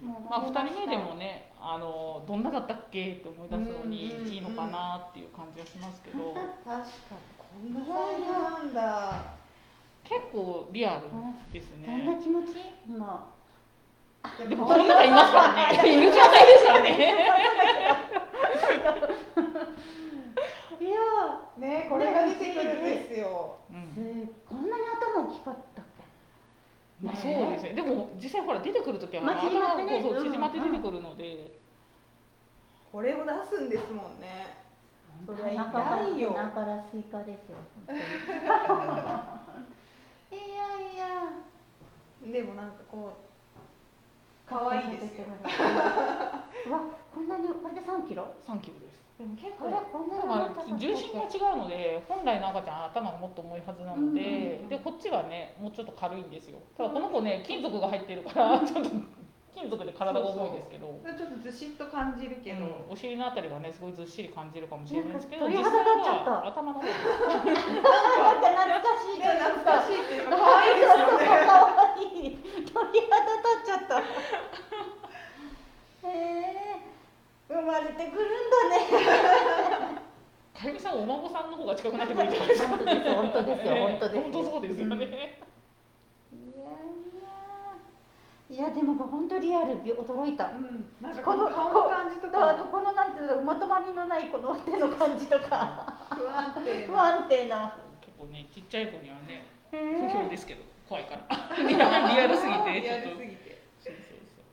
[0.01, 6.33] まあ2人目でもねあのどんなだったっけって思い出すのにいいのかなっていう感じはしますけど。
[6.33, 7.37] 確かに。
[7.37, 9.37] こんなサイズなんだ。
[10.03, 11.09] 結構リアル
[11.51, 12.55] ですどんなね気持ち？
[12.87, 13.33] 今。
[14.47, 15.89] でもこの中いますからね。
[15.97, 16.89] いる状態ですからね。
[20.79, 20.97] いや。
[21.57, 23.57] ねこれが出てくるんですよ。
[23.71, 24.29] うん。
[24.47, 24.83] こんなに
[25.15, 25.55] 頭大きかっ？
[27.01, 27.73] まあそうですね。
[27.73, 31.59] でも実際ほら出てくる時はまあ縮まう縮まって出てくるので。
[32.91, 34.57] これを出すんですもんね。
[35.25, 36.33] それは鼻から痛いよ。
[36.33, 37.57] 鼻からスイカですよ。
[40.31, 40.39] いや
[40.93, 42.31] いや。
[42.31, 45.25] でもなんかこう可愛いですよ。
[46.67, 46.81] うわ、
[47.13, 56.61] こんなにこれで3キロ？3キロですでも結これこんなにまあ重たかったっけ重心が違うので本来の赤ちゃんは頭がもっと重いはずなので、でこっちはねもうちょっと軽いんですよ。
[56.77, 58.91] ただこの子ね金属が入ってるからちょっと
[59.57, 61.01] 金属で体が重いですけど。
[61.01, 66.29] ちょっとずしっと感じるけど、うんお尻のあたりがねすごいずっしり感じるかもしれないですけど実際か鳥肌立っちゃった。
[66.29, 69.19] は頭の方ですなんか懐かしい。
[69.19, 70.37] ね懐かしいっていうか。
[70.37, 71.25] 可可愛いですよね。
[71.41, 72.37] 可愛い。
[72.69, 73.97] 鳥肌立っちゃった。
[76.05, 76.76] へえ
[77.47, 80.01] 生まれてくるんだね。
[80.53, 82.67] かゆみさんお孫さんの方が近くなってくるじゃないですか？
[82.69, 84.21] 本当ですよ本当です。
[84.23, 85.11] 本当そうですよね、いやい
[88.59, 88.65] や。
[88.65, 90.45] いやでも本当リアル驚いた。
[90.47, 90.85] うん。
[91.01, 95.93] なんかこの顔の感じとあかとこのなんていうのまとまりのないこの手の感じとか。
[96.17, 97.77] 不安定不な安定な。
[98.01, 99.77] 結構ねちっちゃい子にはねへ
[100.07, 101.55] 不評えですけど怖いから。
[101.63, 104.45] リアルすぎてちょっとすぎてそうそうそう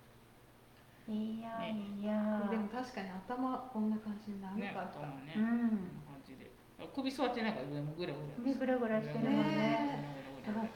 [1.09, 2.49] いやいや。
[2.49, 5.69] でも確かに頭こんな感じになるね、かった、頭ね、うん。
[6.09, 6.51] 感じで。
[6.95, 8.51] 首座ってないから上もぐらぐら。
[8.51, 10.05] ねぐらぐらしてるもんね。
[10.45, 10.71] ぐらぐら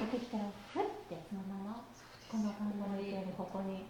[0.00, 1.84] 出てきたらふってそのまま
[2.30, 3.84] この看板みたいにここに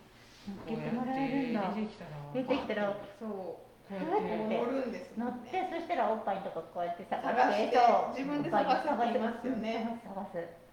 [0.46, 1.74] 乗っけてもらえるんだ。
[1.74, 2.10] 出てきたら。
[2.34, 3.98] 出てきたらそうて。
[3.98, 7.78] 乗るんです乗ってそしたらおっぱいとかこうやって探探して。
[8.14, 10.00] 自分で探すって言いますよね。
[10.06, 10.69] 探す探す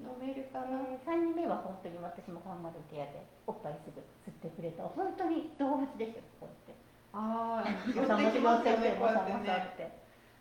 [0.00, 4.82] 飲めるかな？3人目は本当に私も頑張るケアでおっぱいすぐ吸ってくれた。
[4.84, 6.74] 本当に動物ですよこうやって。
[7.12, 9.32] ああ寄ってきますよねこうやって。
[9.32, 9.90] ねさって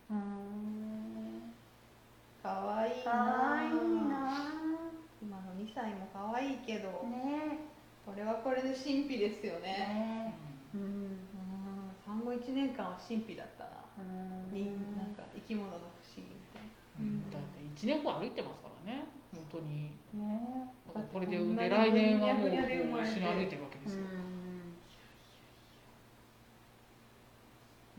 [0.10, 1.54] うーん。
[2.42, 3.24] かわいいかな。
[3.24, 3.72] わいい
[4.10, 4.52] な。
[5.22, 6.90] 今の2歳もかわいいけど。
[7.08, 7.60] ね。
[8.06, 9.78] これはこれで神秘ですよえね。
[9.78, 10.34] ね。
[10.74, 10.82] うん。
[10.82, 11.18] うん。
[12.06, 13.70] 産後1年間は神秘だったな。
[14.00, 14.52] うん。
[14.52, 14.66] に
[14.98, 16.64] なんか生き物の不思議みたい
[17.00, 17.30] うん。
[17.32, 19.06] だって一年後歩いてますからね。
[19.54, 19.94] 本当に。
[20.18, 20.74] ね。
[21.14, 24.02] これで産んで来年はもう一緒に歩いてるわけうですよ。
[24.02, 24.06] ん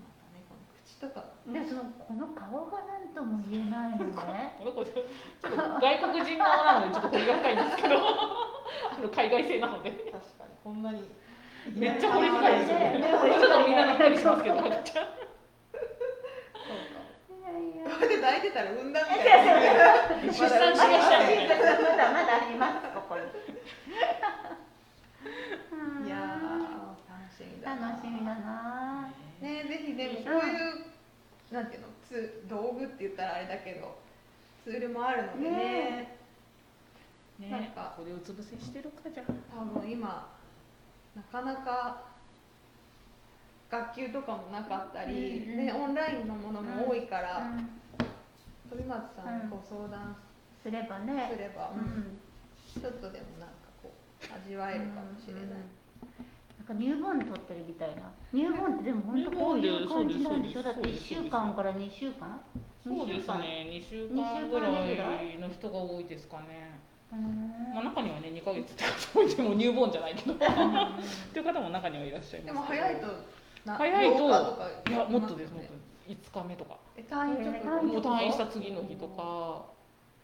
[0.02, 1.30] またねこの口とか。
[1.46, 4.58] でそのこの顔がなんとも言えないのね。
[4.58, 5.04] この子ちょっ
[5.42, 7.94] と外国人側なのでちょっと掘りが深いんですけど。
[8.90, 9.90] あの海外製なので。
[9.90, 10.50] 確かに。
[10.64, 11.08] こんなに。
[11.72, 14.56] めっちゃ掘り深いですよねねちょっとみんなびっくりしますけど
[17.84, 19.52] これで抱いてたら産んだみたいな。
[20.20, 22.86] 出産しましたみたいなまだまだあります。
[22.94, 23.22] ここに。
[26.06, 27.88] いやー楽しみだな。
[27.88, 29.10] 楽しみだな。
[29.40, 30.86] ねぜひでもこういう
[31.52, 33.96] なんていうのツ道具って言ったらあれだけど
[34.64, 36.18] ツールもあるのでね。
[37.38, 37.50] ね。
[37.50, 40.28] なんかこれうつ伏せしてるかじゃ多分今
[41.14, 42.13] なかなか
[43.70, 47.70] 学級とかもなかったり、うんうんね、オンラインのものも多いから、うん
[48.70, 50.16] 飛松さんにご相談
[50.60, 52.18] すればねすれば、うん。
[52.80, 58.10] ちょっとでもなんかこう味わえるかもしれない、なんか乳房で取ってるみたいな。
[58.32, 60.62] 乳房ってでも本当こういう感じなんでしょ？
[60.62, 62.40] だって1週間から2週間？
[62.82, 63.68] そうですね。
[63.70, 66.80] 2週間ぐらいの人が多いですかね。
[67.12, 70.34] まあ、中にはね2ヶ月って方もいてもニューボーンじゃないけど。
[70.34, 72.46] っていう方も中にはいらっしゃいますけど。
[72.46, 73.12] でも早いとな
[73.66, 74.68] 早いと8日とか。
[74.90, 75.74] いやもっとですもっねと。
[76.12, 76.76] 5日目とか。
[76.96, 79.64] え退院もう退院した次の日とか。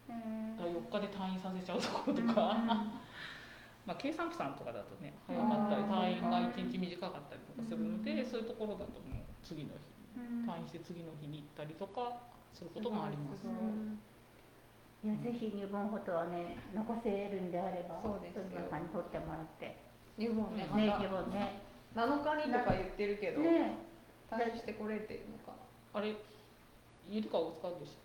[0.09, 0.51] うん。
[0.61, 2.55] 4日で退院させちゃうところとか、
[3.87, 10.51] まあ計算婦さんとかだとね早かったり退院が1日短かったりとかするのでそういうところだともう次の日うん。
[10.51, 12.13] 退院して次の日に行ったりとか
[12.53, 13.47] することもあります。
[13.47, 13.49] い
[15.03, 18.45] いやぜひ乳房フォトはね残せるんであればそうですよ。
[18.51, 19.77] 皆さんに撮ってもらって。
[20.19, 21.63] 日本ねうんねま乳房ね。
[21.65, 23.75] た7日にとか言ってるけどね
[24.31, 25.53] 退院してこれてるのか
[25.93, 26.01] な。
[26.01, 26.15] あれ
[27.09, 27.97] ゆりかを使うでし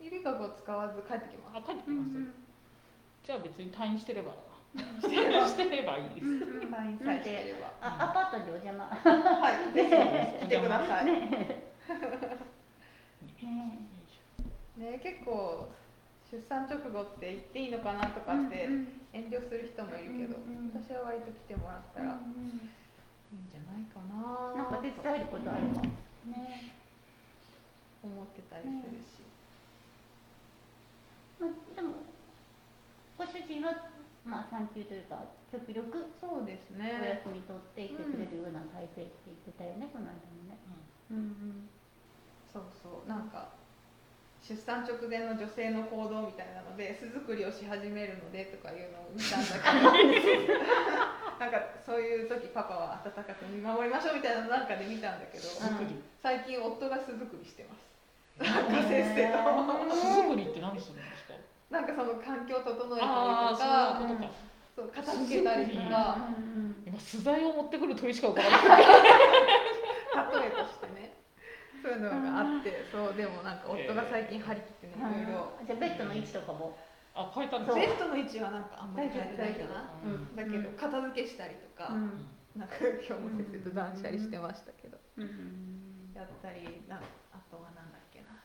[0.00, 1.98] ゆりかご使わず帰ってきまょあ帰ってきうん。
[1.98, 2.30] ま
[3.24, 4.32] す、じゃあ別に退院してれば。
[4.76, 6.38] してればいいです、うんうん。
[6.38, 7.72] す退院さえしてれば。
[7.80, 8.84] あアパートにお邪魔。
[8.86, 9.72] はい。
[9.74, 11.06] ぜひ来てください。
[11.06, 11.12] ね。
[13.42, 13.78] ね
[14.76, 15.68] ね結構
[16.30, 22.06] 出産直後って言っていいのかなとかってうん遠慮する人もいるけど、うんうん私は割と来てもらったら。
[22.06, 22.70] いいん
[23.50, 24.56] じゃないかな。
[24.56, 26.72] なんか手伝えることあればね。
[28.02, 29.26] 思ってたりするし、
[31.40, 32.06] まあでも
[33.18, 33.90] ご主人は
[34.24, 40.58] まあ産休というか極力そうですおね休み取っていてくれるような体制って言ってたよねこの間もね。
[41.10, 41.68] うんうん。
[42.46, 43.08] そうそう。
[43.08, 43.54] なんか
[44.46, 50.54] 出産直前の女性の行動みたいなので巣作りをし始めるのでとかいうのを見たんだけど。
[51.36, 57.86] なんかそういう時パパは温かく見守りましょうみたいなのなんかで見たんだけど、うん最近夫が巣作りしてます。
[58.52, 61.34] なんかせっせと巣作りって何するんですか？
[61.70, 64.00] なんかその環境を整えたりとか。
[64.74, 66.16] そう片付けたりとか。
[66.28, 68.86] うん今素材を持ってくる鳥しか浮かばない。
[70.40, 71.15] 例えとしてね
[71.86, 76.74] そういうのがあってそうでもなんか夫が最近張り切ってねいろいろじゃあベッドの位置とかも。
[77.16, 79.88] あ変えたんですベッドの位置はなんかあんまり変えてないかな。
[80.04, 80.36] うん。
[80.36, 82.28] だけど片付けしたりとか、うん。
[82.60, 86.12] なんか今日も先生と断捨離してましたけど、うん。
[86.12, 87.00] やったりな
[87.32, 88.36] あとはなんだっけな。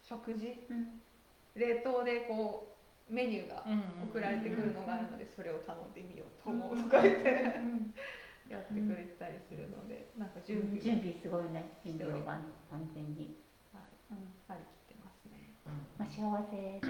[0.00, 0.56] 食事？
[0.70, 1.04] うん。
[1.52, 2.64] 冷凍でこ
[3.10, 4.08] うメニューがうん。
[4.08, 7.44] 送られてくるのがあるのでそれを頼んでみようと思うとか言って
[8.48, 12.38] やってくれてたりするのでなんか準備準備すごいね診療が
[12.70, 13.34] 完全に、
[13.74, 14.14] はい。
[14.14, 14.30] うん。
[14.46, 15.50] 張り切ってますね。
[15.98, 16.80] まあ、幸せ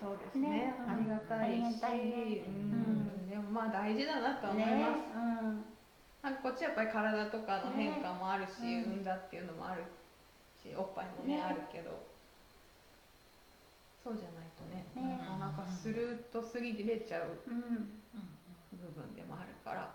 [0.00, 0.74] そうですね。
[0.74, 0.74] ね。
[0.86, 5.06] ありがたいし、ねうん、でもまあ大事だなとは思いねます。
[5.14, 5.64] うん。
[6.22, 8.82] なんかこっちやっぱり体とかの変化もあるし、ね。
[8.82, 9.84] うん産んだっていうのもある
[10.62, 11.42] し、おっぱいもねね。
[11.42, 11.94] あるけど、
[14.02, 15.18] そうじゃないとね、ね。
[15.18, 18.02] なかなかスルーと過ぎれちゃううん。
[18.76, 19.94] 部分でもあるから。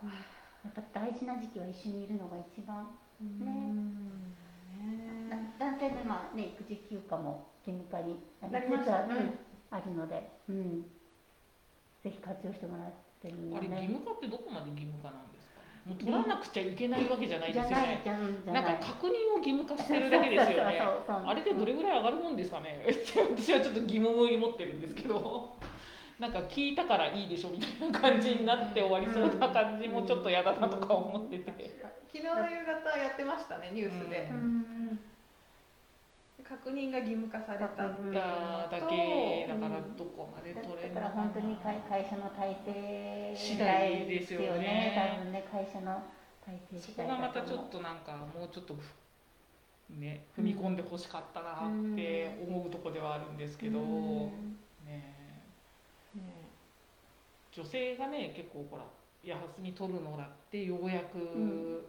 [0.64, 2.88] やっぱ大事な時期は一緒にいるのが一番
[3.22, 4.34] うん。
[5.30, 8.18] だね男性のまあね育児休暇も義務化に
[8.52, 9.16] なりましたね。
[9.16, 9.40] うん
[9.74, 10.82] あるので、うん、
[12.04, 12.92] ぜひ活用してもらっ
[13.22, 15.62] てるのあれ義ね務化ってどこまで義務化なんですか？
[15.88, 18.04] もう取らなくちゃいけないわけじゃないですよね。
[18.46, 20.82] なんか確認を義務化してるだけですよね。
[21.08, 22.84] あれでどれぐらい上がるもんですかね？
[23.32, 25.56] 私はちょっと疑問を持ってるんですけど
[26.22, 31.82] なんか聞いたからいいでしょみたいな感じになって終わりそうな感じもちょっと嫌だなとか思ってて。
[32.14, 34.30] 昨日の夕方やってましたねニュースで。
[34.32, 34.36] う。
[34.36, 34.38] う。
[34.38, 35.00] ん
[36.48, 37.96] 確認が義務化されただだ
[38.88, 44.94] けだからどこまでだ取れるからのかな本当に会会社の体制次第ですよね。
[44.94, 46.04] 多分ね会社の
[46.46, 48.76] 体制そ次第こがまたちょっとなんかもうちょっと
[49.90, 53.88] ね踏み込んでほしかったなって思うとこではあるんですけど、うん。
[53.88, 54.71] ねね
[57.52, 58.84] 女性がね結構ほら
[59.24, 61.82] 休み取るのだってようやくうん。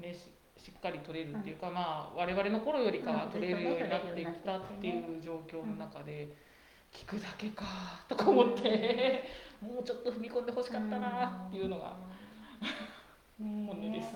[0.00, 0.28] ね、し
[0.60, 6.28] しっかり取れるっていうか、まあ我々の頃よりかは取れるようになってきたっていう状況の中で、
[6.92, 7.64] 聞くだけか
[8.08, 9.24] とか思って、
[9.60, 11.96] もうちょっと踏み込んでほしかったなっていうのが
[13.38, 14.12] 本音です。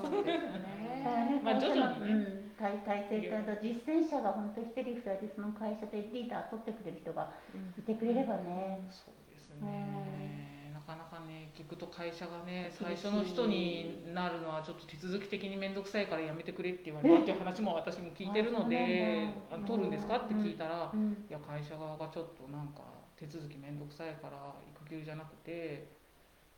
[1.43, 2.13] まあ徐々にね。
[2.13, 7.31] うん、体体制と実践者が本当一人二人でその会社でリーダー取ってくれる人が
[7.79, 8.81] いてくれればね。
[8.91, 10.54] そうですね。
[10.87, 19.31] なかなかね、聞くと会社がね、最初の人になるのはちょっと手続き的に面倒くさいからやめてくれって言われたっていう話も私も聞いてるので、
[19.67, 21.25] 取るんですかって聞いたら、うん。
[21.29, 22.83] いや会社側がちょっとなんか
[23.17, 24.37] 手続き面倒くさいから
[24.77, 25.89] 育休じゃなくて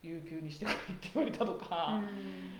[0.03, 2.03] 有給にしてくれって言われたとか。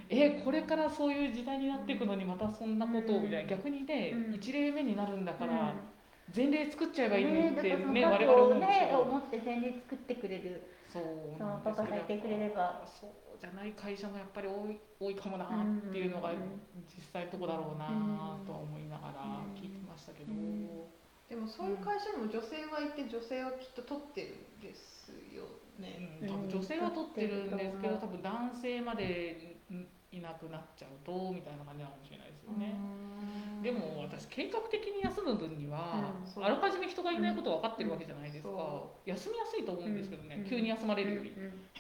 [0.09, 3.51] えこれからそういう時代になっていくのにまたそんなことをみたいな。
[3.51, 4.35] 逆にね、うん。
[4.37, 5.96] 一例目になるんだから、うん
[6.35, 10.63] 前例作っちゃえばいいのにってねね、我々思うんですよ、ね思って前例作ってくれる。
[10.93, 11.03] そう
[11.37, 13.11] そのパパがいてくれればそう
[13.41, 20.67] じゃない会社もやっぱり多い多いかもなっていうのがうん実際のとこだろうなとは思いながら聞いてましたけど、うん
[21.27, 25.43] でもそういう会社にも女性がいて女性はきっと取ってるんですよ
[25.77, 26.23] ね。
[26.23, 29.59] うん多分女性は取ってるんですけど多分男性まで
[30.13, 32.75] いなくなっちゃうとみたいな感じなのかもしれないよね。
[33.63, 38.53] でも私計画的に休む分には、うんあらかじめ人がいないこと分かってるわけじゃないですか、う。
[38.53, 41.33] んそ休みやすいと思うんですけどね、うん急に休まれるより、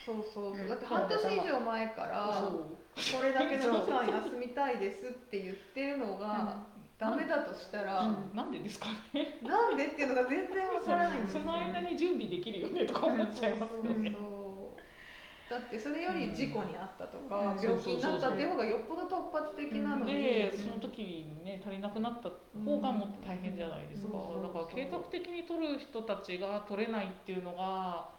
[0.04, 0.62] そうそうそう。
[0.62, 0.68] うん。
[0.68, 6.64] だって半年以上前からこれだけの期間休みたいですって言ってるのが
[6.98, 8.34] ダメだとしたら、うん。
[8.34, 9.38] なんでですかね。
[9.42, 14.16] なんでっていうのが全然わからないんですよその間に準備できるよねとか思っちゃいますよね。
[15.48, 17.62] だってそれより事故にあったとか、うん。
[17.62, 24.42] 病気になったっていう方がよっぽど突発的なのに、でその時にね足りなくなった方がもっと大変じゃないですか、うん。
[24.42, 28.10] だから計画的に取る人たちが取れないっていうのが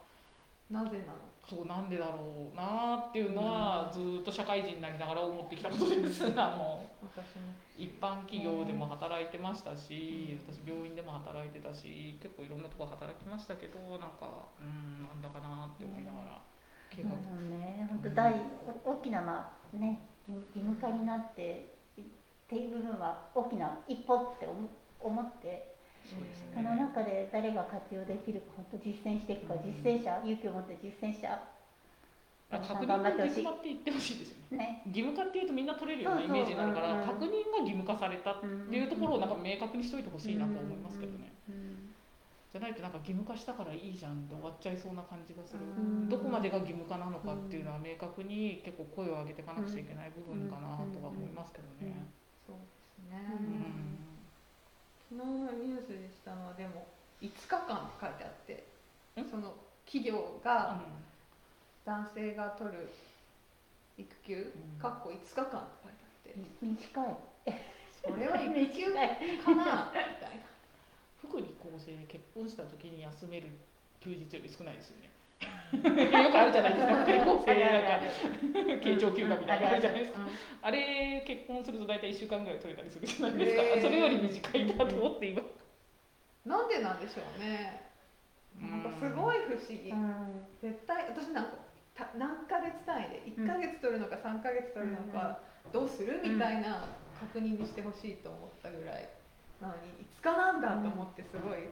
[0.72, 1.20] なぜなの
[1.50, 6.26] そうなんでだろうなっていうのはずっと社会人になりながら思ってきたことです。
[6.26, 7.56] あの私も。
[7.78, 16.42] 一般企業でも働いてましたし、私病院でも働いてたし結構いろんなとこ働きましたけどなんかうんなんだかなって思いながら
[16.90, 18.34] 計画もうね、本当大
[18.86, 22.04] 大きなまあね義義務化になってっ
[22.50, 24.70] ていう部分は大きな一歩って思
[25.00, 25.76] 思って
[26.08, 26.32] そね。
[26.56, 31.40] その中で誰が活用できるか本当実践していくか実践者勇気を持って実践者。
[32.50, 34.58] あ確認が義務化って言ってほしいですよね。
[34.58, 34.82] ね。
[34.88, 37.02] 義務化っていうとみんな取れるようなイメージになるからうん。
[37.02, 41.34] うん確認が義務化されたっっていうところをなんか明確にしといてほしいなと思いますけどね。
[41.50, 41.76] うん。
[41.76, 45.64] じゃないとなんか義務化したからいいじゃんで終わっちゃいそうな感じがする。
[45.64, 46.10] うん。
[46.10, 52.08] どこまでが義務化なのかっていうのは明確に結構声を上げていかなくちゃいけない部分かなとは思いますけどね。
[52.46, 53.22] そうですね、
[55.10, 55.20] うん。
[55.20, 56.88] 昨日のニュースでしたのはでも
[57.22, 58.68] 5日間って書いてあって
[59.22, 59.56] んその
[59.86, 60.82] 企業が
[61.86, 62.90] 男性が取る
[63.98, 64.82] 育休うん。
[64.82, 66.40] かっこ5日間って書いてあって。
[66.62, 67.18] 短い。
[68.08, 68.94] それは育休
[69.44, 70.47] かなみたいな
[71.78, 73.50] 福利厚生結婚した時に休める
[74.00, 75.10] 休日より少ないですよね。
[75.68, 76.96] よくあるじゃないですか。
[77.04, 77.84] 福利厚生なん。
[77.84, 79.68] か慶長休暇みたいな。
[79.68, 80.20] のあるじゃないですか。
[80.62, 83.62] あれ結婚すると大体1週間ぐらい取れたりするじゃないですか。
[83.62, 83.82] へー。
[83.82, 85.42] それより短いなと思って今。
[86.46, 87.86] なんでなんでしょうね。
[88.58, 89.92] なんかすごい不思議。
[89.92, 90.48] うん。
[90.62, 91.52] 絶対私なんか
[91.94, 95.40] た何ヶ月単位で1ヶ月取るのか3ヶ月取るのか
[95.74, 96.22] どうする？
[96.24, 96.88] みたいな
[97.20, 99.10] 確認にしてほしいと思ったぐらい
[99.62, 101.70] なのに5日なんだと思ってすごい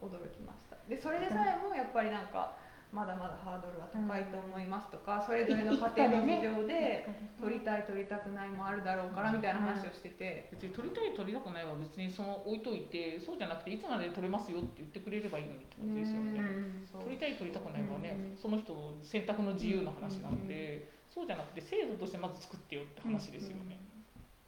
[0.00, 0.76] 驚きました。
[0.88, 2.56] でそれでさえもやっぱりなんか
[2.92, 7.08] まだまだハードルは高いと思いますとかそれぞれの家庭の事情で
[7.40, 10.52] 取りたい取りたくないもあるだろうからみたいな話をしてて。
[10.52, 16.44] 別に取りたい取りたくないは別にその置いといてそうじゃなくていつまで取れますよって言ってくれればいいのにって感じですよね。
[16.92, 23.80] 取りたい取りたくないはね、うんその人の選択の自由の話なので、そうじゃなくて制度としてまず作ってよって話ですよね。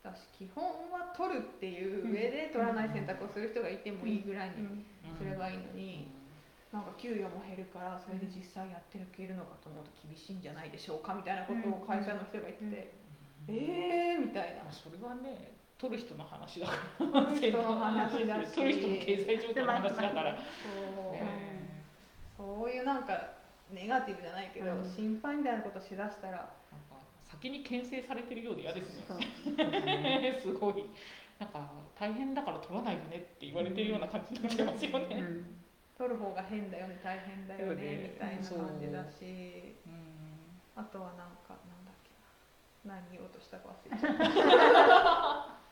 [0.05, 4.85] だし基本は取るっていう上で取らない選択をする人がいてもいいぐらいにうん。
[5.17, 6.09] すればいいのに、
[6.73, 12.93] なんか給与も減るからそれで実際やっていけるのかと思うと厳しいんじゃないでしょうかみたいなことを会社の人が言ってて、
[13.49, 14.65] えーみたいな。
[14.65, 18.55] まあ、それはね取る人の話だから取る人の話だし。
[18.55, 21.23] 取る人の経済状況の話だから、そう,、ね。
[22.37, 23.39] そういうなんか
[23.71, 24.85] ネガティブじゃないけど、うん。
[24.85, 26.51] 心配みたいなことしだしたら
[27.41, 30.39] 先に牽制されてるようで嫌ですね。
[30.41, 30.85] すごい。
[31.39, 31.69] なんか
[31.99, 35.63] 大変だから取らないよねって言われてるような感じになってますよね、うん。
[35.99, 38.11] 取る方が変だよね大変だよねね。
[38.15, 39.75] みたいな感じだし。
[39.87, 39.91] う。
[39.91, 40.01] ん。
[40.77, 42.95] あとはなんかなんだっけな。
[42.95, 45.59] 何言おうとしたか忘れちゃった。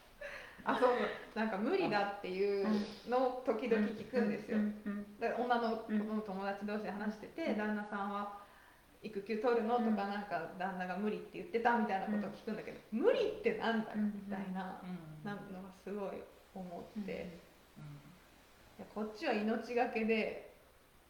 [0.64, 0.90] あそう。
[1.34, 2.66] なんか無理だっていう
[3.08, 4.58] のを時々聞くんですよ、
[5.18, 7.58] だから女の友達同士で話してて、うん。
[7.58, 8.41] 旦那さんは
[9.02, 9.76] 育休取るの？
[9.76, 15.24] とかうんなんか旦那が無理って言ってたみたいなことを聞くんだけど、無理ってなんだよみたいな,、うん。
[15.24, 16.22] なのがすごい
[16.54, 17.38] 思って、
[18.94, 20.52] こっちは命がけで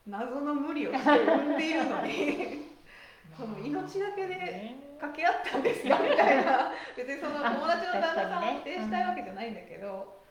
[0.07, 2.73] 謎の無理をして産んでいるのに
[3.37, 4.77] その命がけでね。
[5.03, 6.71] 掛け合ったんですよみたいな。
[6.97, 10.22] 別にその友達の旦那さんをあ否定したいわけじゃないんだけど、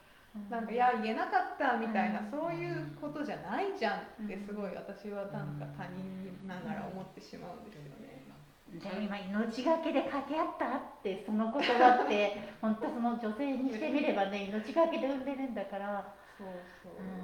[0.49, 8.23] なんかいや言えなかったみたいな、そういうことじゃないじゃんってすごい私はなんか他人ながら思ってしまうんですよね。
[8.71, 16.15] でも今命がけで掛け合ったってその言葉って 本当その女性にしてみればね命がけで産んでるんだから。
[16.37, 16.47] そう
[16.81, 17.03] そうう。
[17.03, 17.19] ん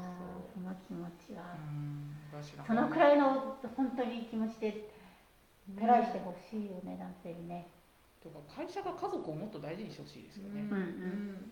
[0.53, 1.55] その気持ちは。
[2.67, 4.89] そのくらいの本当に気持ちで
[5.79, 7.67] トライしてほしいよね男性にね。
[8.21, 11.51] とか会社が家族をもっと大事にしてほしいですよね、うんうん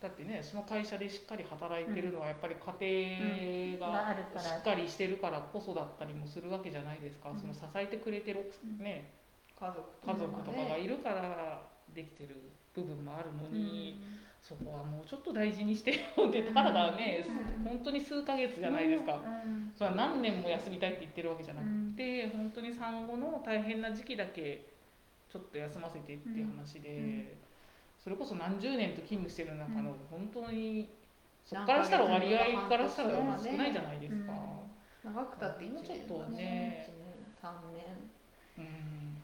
[0.00, 7.38] だってねその会社でしっかり働いてるのはやっぱり家庭がしっかりしてるからこそだったりもするわけじゃないですか、うん。
[7.38, 9.10] その支えてくれてるね
[9.58, 11.62] 家族家族とかがねいるから
[11.94, 12.36] できてる
[12.74, 14.04] 部分もあるのに、
[14.42, 17.64] そこはもうちょっと大事にしてよってたかがね、うん。
[17.64, 19.72] 本当に数ヶ月じゃないですか、うん。
[19.74, 21.66] それは何年も休みたいって言ってるわけじゃなく
[21.96, 24.66] て、本当に産後の大変な時期だけ
[25.32, 27.28] ちょっと休ませてっていう話で、うん
[28.06, 30.30] それこそ何十年と勤務してる中のうん。
[30.30, 30.94] 本当に
[31.44, 34.30] そこからしたら割合からしたら少ないじゃないですか。
[35.02, 36.86] 長くたって1もうちょっ年とね。
[36.86, 38.62] 1年3年。
[38.62, 39.22] うん。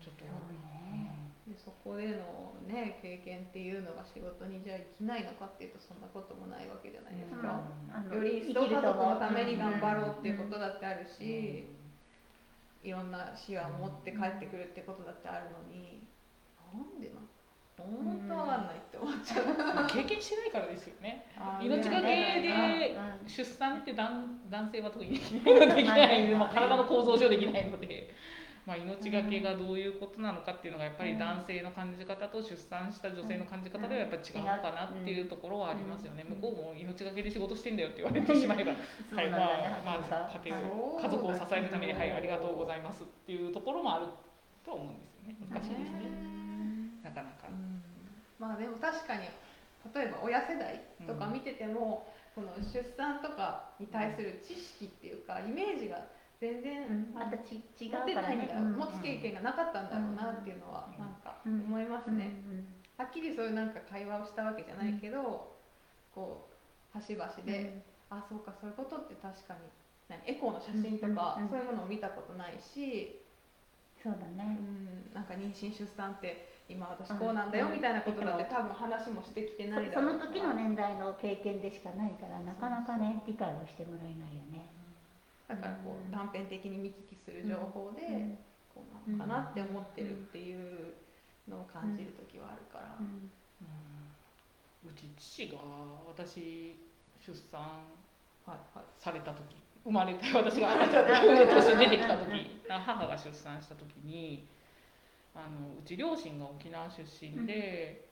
[0.00, 7.60] ちょっと、でそこでのね経験っていうのが仕事にじゃあ生きないのかっていうとそんなこともないわけじゃないですか、
[7.92, 11.68] あのより一層家族のために頑張ろうっていうことだってあるし、
[12.82, 16.02] いろんな視野を持って帰ってくるってことだってあるのに
[16.72, 17.20] なんでな
[17.78, 21.26] 本当わかんないって思っちゃう、まあ経験してないからですよね。
[21.60, 22.06] 命がけ
[22.42, 24.08] でうん出産って男
[24.50, 25.32] 男性は特にでき
[25.88, 28.14] ないのでまあ、体の構造上できないので、
[28.66, 36.24] まあ、命がけがどういうことなのかっていうのがやっぱり男性の感じ方と出産した女性の感じ方ではやっぱり違うのかなっていうところはありますよね。
[36.28, 38.72] うん向こうも命がけで仕事してんだよって言われてしまえば、
[39.16, 39.40] はい、まあ、
[39.84, 44.06] まあ、家庭を家族を支えるために、はい、ありがとうございますっていうところもある
[44.64, 45.36] とは思うんですよね。
[45.50, 46.41] 難しいですね。
[47.14, 47.48] なかなか。
[47.48, 47.52] う。
[47.52, 47.82] ん。
[48.38, 49.28] まあでも確かに
[49.94, 56.06] 例えば親世代とか見てても、この出産とかに対する知識っていうかイメージが
[56.40, 57.14] 全然うん。
[57.14, 58.36] またち違う持ってからね。
[58.36, 58.48] ないん。
[58.48, 60.98] だ、持つ経験がなかったんだろうなっていうのはうん。
[60.98, 62.32] なんかうん思いますうんね、
[62.96, 65.56] はっきりそういうなんか会話をしたわけじゃないけど、
[66.14, 69.60] こう端々で、あそうかそういうことって確かに
[70.08, 71.44] 何エコーの写真とか、うん。
[71.44, 71.50] うん。
[71.50, 73.18] そういうものを見たことないし、
[74.02, 84.64] そうだうねん、なんか妊娠出産って今私こうなんだようんみたいなことだって多分話もしてきてないだそろうの時の年代の経験でしかないからなかなかね理解をしてもらえないよね。
[85.48, 88.38] だからこう断片的に見聞きする情報で、うん。
[88.72, 90.94] こうなのかなって思ってるっていう
[91.46, 95.58] のを感じる時はあるから、うち父が
[96.08, 96.74] 私
[97.20, 97.60] 出産
[98.46, 98.84] はいはい。
[98.98, 101.06] された時生まれて私が赤ちゃん
[101.48, 104.46] として出てきた時 母が出産した時に
[105.34, 108.06] あのうち両親が沖縄出身で、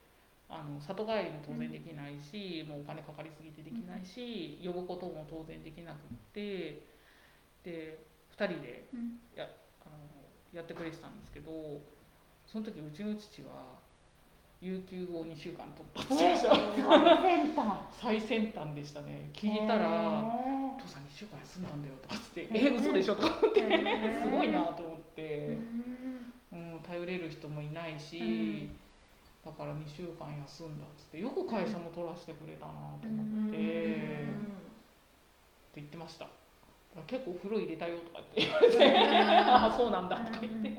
[0.48, 5.98] あの里帰りも当然できないし、もうお金かかりすぎてできないし、呼ぶことも当然できなくっ
[6.32, 6.82] て
[7.62, 7.98] で
[8.36, 9.20] 2人でうん。
[9.36, 9.44] や
[9.84, 9.96] あの
[10.52, 11.50] やってくれてたんですけど
[12.46, 13.78] その時うちの父は
[14.60, 16.50] 有給を2週間取った最先
[17.54, 17.78] 端。
[18.02, 19.30] 最先端でしたね。
[19.32, 22.74] 聞いたら「へお父さん2週間休んだんだよ」とかっつって「へー。
[22.74, 23.60] え嘘でしょ」とか思って
[24.22, 25.56] すごいなと思って。
[25.56, 25.99] ー、
[26.52, 28.68] うん、頼れる人もいないし、
[29.44, 33.60] だから2週間休んだっつってよく会社も取らせてくれたなと思って、っ
[35.72, 36.28] て言ってました。
[37.06, 38.98] 結構風呂入れたよとかって言われて
[39.48, 40.74] ああそうなんだとか言って、うん。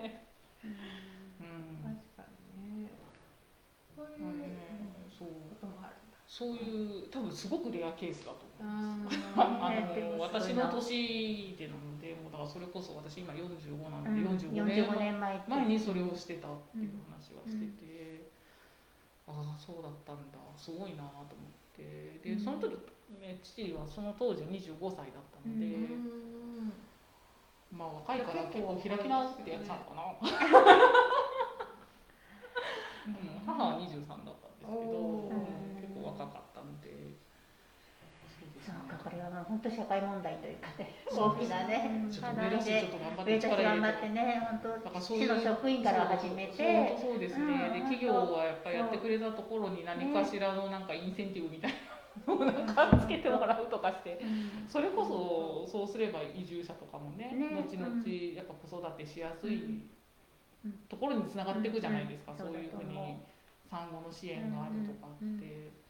[1.81, 2.23] 確か
[2.67, 2.91] にね。
[3.95, 4.60] そういう
[6.31, 8.71] そういう多分すごくレアケースだと思う。
[9.35, 18.31] あ あねでもの私の年でなのでもうだからそれこそ私今45なうんので45年45年前にそれをしてたっていう話はしてて、
[19.27, 20.39] ああそうだったんだ。
[20.55, 21.27] すごいなと思っ
[21.75, 22.21] て。
[22.23, 22.77] でその時、
[23.19, 26.73] ね、父はその当時25歳だったので、うん。
[27.71, 30.03] まあ若いから結構開き直ってやつなのかな、
[33.07, 33.15] うん、
[33.45, 37.17] 母は23だったんですけど、おーうん結構若かったので
[38.37, 51.73] そうですねそうかこれはもう本当社会問題というかね大きなね課題でと頑張っ上頑張れっててね本当市の職員から始めてそうですね、うんで企業がやっぱりやってくれたところに何かしらのなんかインセンティブみたい
[52.25, 54.21] ななんかつけてもらうとかして
[54.69, 55.03] それこ
[55.67, 57.51] そそうすれば移住者とかもねね。
[57.51, 57.91] 後々
[58.33, 59.83] やっぱ子育てしやすい
[60.87, 62.37] ところにつながっていくじゃないですか、うん。
[62.37, 63.19] そういうふうに
[63.69, 65.80] 産後の支援があるとかって、うん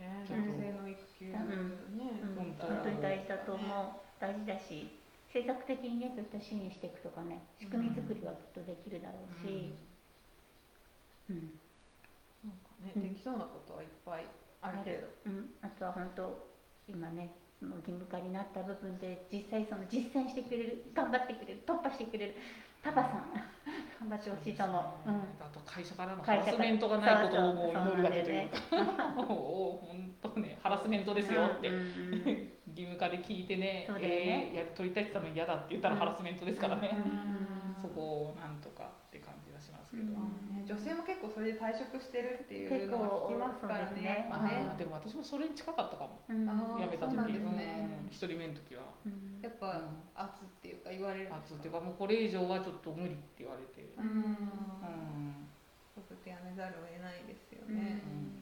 [0.00, 2.56] 男性の育休ねうん。
[2.58, 4.88] 本当に大事だと思う大事だし
[5.28, 9.74] 政策的にねそういった支援していくとかね仕組み作りはきっとできるだろうし、
[11.30, 11.58] うん。
[12.46, 14.26] なんかねできそうなことはいっぱい
[14.62, 15.08] あるけど。
[15.26, 16.54] うん、あとは本当
[16.88, 22.34] 今ねその義務化になった部分で実際その実践してくれる頑張ってくれる突破してくれる
[22.82, 23.32] パパさん
[24.00, 24.72] 頑張ってほしいと思
[25.06, 25.08] う。
[25.08, 25.16] うん。
[25.40, 28.56] あと会社からのハラスメントがないことをもう祈るだけというか。
[29.16, 33.94] もう本当ねハラスメントですよって、義務化で聞いてねね。
[34.00, 37.82] えーや取りたいって言ったのに嫌だって言ったらハラスメントですからね、うん。
[37.82, 38.83] そこをなんとか
[40.02, 44.00] ね女性も結構それで退職してるっていうのは聞きますからね。
[44.00, 46.20] やっぱあねーでも私もそれに近かったかも。
[46.28, 46.46] うん。
[46.46, 47.16] めた時
[47.52, 47.88] ね。
[48.00, 48.82] うん一人目の時は。
[49.04, 49.40] うん。
[49.42, 49.82] やっぱ
[50.14, 53.82] 圧っていうか言われるんあですつっていうかもうこれ以上はちょっと無理って言われて。
[53.82, 54.08] ううん。
[54.08, 55.44] ん。
[55.94, 58.00] ちょっとやめざるを得ないですよね。
[58.00, 58.40] うん。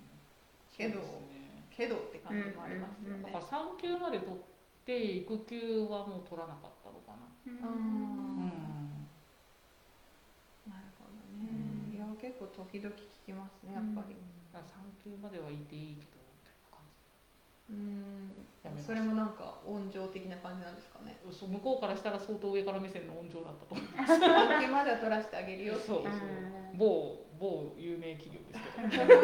[0.71, 1.67] けどね。
[1.75, 3.23] けどって感じもありますよね。
[3.25, 3.45] だから。
[3.45, 4.39] 産休まで取っ
[4.87, 7.27] て育休はもう取らなかったのかな。
[7.47, 8.63] うんうん
[10.69, 11.11] なるほど
[11.43, 11.97] ね。
[11.97, 14.15] いや結構時々聞きますねやっぱり。
[14.55, 14.63] 産
[15.03, 16.23] 休まではいていいけど
[17.71, 18.31] うん。
[18.79, 21.19] それもなんか温情的な感じなんですかね。
[21.27, 23.87] じそう向こうからしたら相当上から目線の温情だったと思う
[24.63, 26.77] 時までは取らせてあげるよそうそうう。
[26.77, 26.79] ん。
[26.79, 29.19] 某某有名企業ですけど。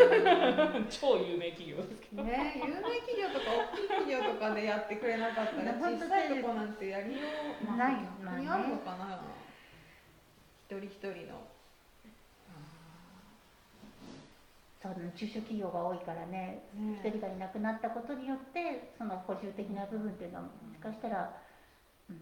[0.90, 2.24] 超有名企業ですけど。
[2.24, 7.28] ね、有名企業とか大きい企業とかでやってくれなかったら小さいとこなんてやりよ
[7.62, 7.94] う、まあ、ない
[8.24, 9.22] 逆にあるのかな、
[10.66, 11.47] 一人一人の
[14.94, 15.12] そうね。
[15.16, 17.00] 中小企業が多いからねね。
[17.04, 21.30] 一人がいなくなったことによってその補充的な部分っていうのはもしかしたら、
[22.08, 22.16] うん、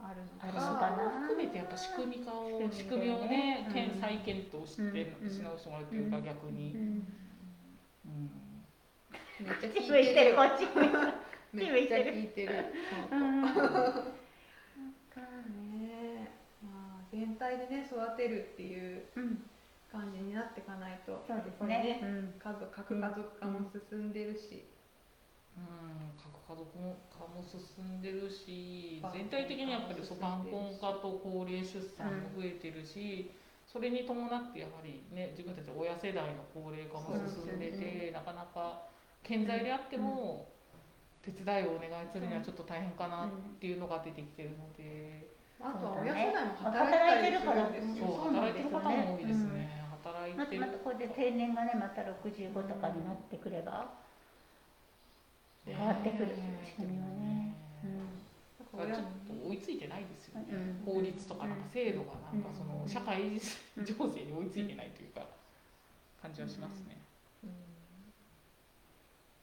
[0.00, 3.74] あるのあるのかな含めてやっぱ仕組み化を仕仕組みをね、うん。
[3.74, 7.06] 検再検討して、うんし直してもらうというか、逆に、うん。
[8.06, 8.30] うん。
[9.40, 10.36] めっちゃ口向いてる。
[10.36, 12.64] こっち向いてるめっちゃ聞いてる。
[13.10, 13.42] うん。
[15.14, 16.30] ね
[16.62, 19.42] まあ全体でね育てるっていううん
[19.94, 22.02] 感じになっていかないとそうですこれね。
[22.02, 22.34] うん。
[22.42, 24.66] 家族核家族化も進んでるし、
[25.54, 26.66] うん、核家族
[27.14, 33.30] 化も進んでるし全体的にやっぱりそう晩婚化と高齢出産も増えてるし、
[33.70, 38.90] それに伴ってやはりね自分たち親世代の高齢化も進んでて、なかなか
[39.22, 40.50] 健在であっても
[41.22, 45.30] 手伝いをお願いするにはちょっと大変かなっていうのが出てきてるので、
[45.62, 49.83] あとは親世代も働いてるんですよそう働いてる方も多いですね。
[50.32, 53.90] 働いまたまたこれで定年がねまた65とかになってくれば
[55.66, 56.36] 変わってくる。
[56.64, 57.54] 仕組みはね。
[57.84, 58.20] うん。
[58.60, 59.06] だからちょっ
[59.40, 63.40] と追いついてないですよね、うん法律とかなんか制度がなんかそのうん社会
[63.80, 65.24] 情勢に追いついてないというか
[66.20, 67.00] 感じはしますね。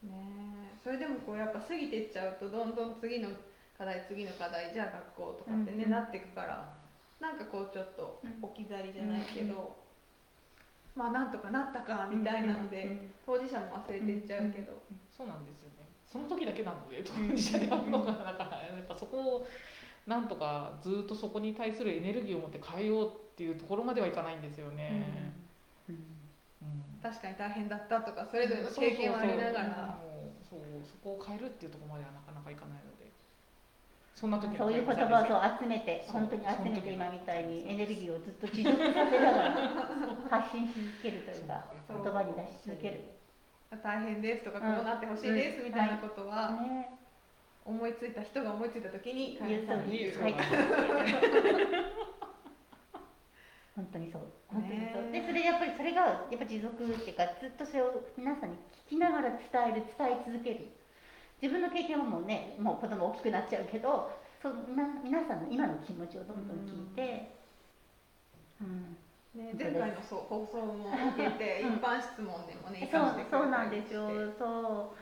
[0.04, 0.78] ねえ。
[0.84, 3.30] それでもこうやっぱ過ぎてっちゃうとどんどん次の
[3.78, 6.70] 課題次の課題じゃあ学校とかってね、うんなっていくから
[7.20, 9.78] なんかこうちょっと置き去りじゃないけど、
[10.96, 14.82] まあなんとかなったかみたいなので、当事者も忘れてっちゃうけど、
[15.16, 15.88] そうなんですよね。
[16.12, 19.48] その時だけなので当事者であるのがだからやっぱそこを
[20.06, 25.34] なんとかずっとそこに対するエネルギーを持って変えようっていうところまではいかないんですよね。
[25.88, 25.96] うん。
[25.96, 26.02] うん
[27.02, 30.00] 確かに大変だったとかそれぞれの経験をありながら。
[30.02, 30.12] そう
[30.52, 32.91] そうそこを変えるっていうところまではなかなかいかないので
[34.22, 39.58] そんな時そういう言葉をそう集めて本当に集めて今みたいにエネルギーをずっと持続させながら
[40.30, 43.02] 発信し続けるというか言葉に出し続ける。
[43.82, 47.02] 大変ですとかこうなってほしいですみたいなことはね。
[47.66, 50.12] 思いついた人が思いついた時に言うといい。
[50.18, 50.34] はい。
[53.76, 54.28] 本当にそう。
[54.48, 58.58] 本当にそう、でそれやっぱりそれがやっぱ持続っていうかずっとそれを皆さんに
[58.90, 59.40] 聞きながら伝
[59.74, 60.68] える伝え続ける
[61.42, 64.12] 自分の経験はもうねもう子供大きくなっちゃうけど
[64.42, 67.38] そうな皆さんの今の気持ちをどんどん聞いて、
[68.60, 68.98] うん。
[69.38, 71.76] ね、前回のそう放送も受けて、うん。
[71.78, 74.10] 一般質問でもね、そうそうなんですよ。
[74.38, 74.94] そ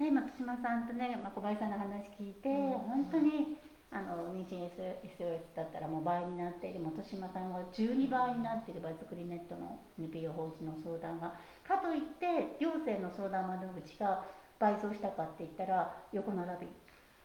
[0.00, 0.02] う。
[0.02, 2.70] ね松島さんとね、まあ、小林さんの話聞いて、うん。
[2.88, 3.58] 本当に
[3.92, 6.80] あの妊娠 SOS だったらもう倍になっている。
[6.80, 8.80] 本島さんが12倍になっている。
[8.80, 11.36] 場作りネットの NPO 法人の相談が。
[11.60, 14.24] かといって行政の相談窓口が
[14.58, 16.68] 倍増したかって言ったら横並び。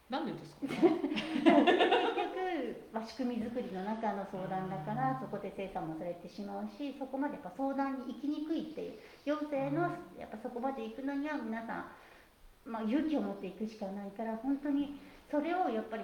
[0.09, 0.67] なんでですか？
[0.67, 0.93] 結局、
[2.91, 11.85] まあ、仕組み作りの中の相談だからそこで精査もされてしまうしそこまでやっぱ相談に行きにくいっていう行政のやっぱそこまで行くのには皆さん
[12.65, 14.95] まあ、勇気を持っていくしかないから本当に
[15.29, 16.03] それをやっぱり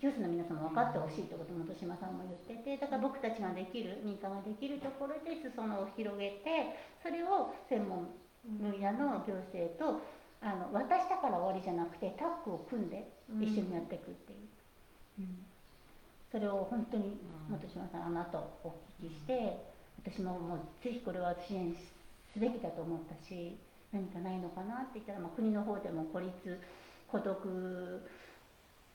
[0.00, 8.08] 教師の皆さんも分かってほしいってことも豊島さんも言っててだから僕たちができる民間ができるところで裾野を広げてそれを専門
[8.48, 10.00] 分野の行政と
[10.42, 13.04] あの渡したから終わりじゃなくてタッグを組んで
[13.40, 14.36] 一緒にやっていくってい
[15.24, 15.28] う、
[16.32, 17.20] それを本当に
[17.50, 18.68] 本島さんあの後お
[19.02, 19.60] 聞きして
[20.02, 21.76] 私ももうぜひこれは支援
[22.32, 23.56] すべきだと思ったし
[23.92, 26.32] 何かないのかなって言ったら、まあ、国の方でも孤立
[27.08, 27.36] 孤独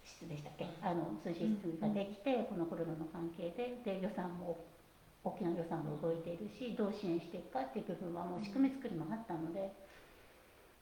[0.05, 4.57] 室でしたっけ、あの通信室ができて、このコロナの関係でで予算も
[5.23, 9.73] 大きな予算も動いているしどう支援していくかっていう部分はもう仕組み作りもあったので、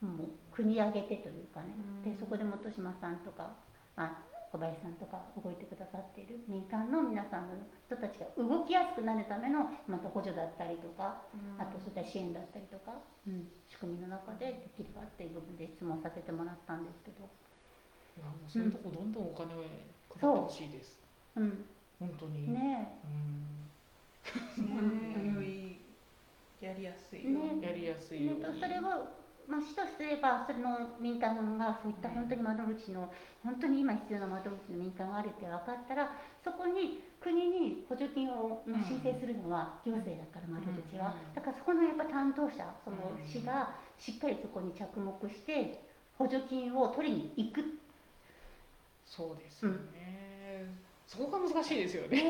[0.04, 1.74] もう国挙げてというかね、
[2.04, 3.56] でそこで本島さんとか、
[3.96, 7.56] まあ、小林さんとか動いてくださっている民間の皆さんの
[7.88, 11.24] 人たちが動きやすくなるためのまた補助だったりとか、
[11.58, 17.26] あとそういった支援だったりとか、うん、仕組みの中でできるかっていう部分で質問させてもらったんですけど。
[18.14, 19.66] いやもうそういうとこどんどんお金を
[20.14, 21.00] 配ってほしいです。
[21.36, 21.66] うん、
[22.00, 22.54] 本当に。
[22.54, 24.62] ねえ。
[24.62, 25.82] ねより
[26.62, 33.12] やりやすいね、やりやすいよ、ね、それをまあ、市とすればその民間がそういった本当に窓口の
[33.44, 36.12] 本当に今必要な窓口の民間があるって分かったら
[36.44, 45.80] そこに国に補助金を申請するのは行政だから窓口はだからそこのやっぱ担当者その市がしっかりそこに着目して
[46.18, 47.84] 補助金を取りに行く。
[49.06, 49.84] そうですよね、うん、
[51.08, 52.24] そこが難しいですよね、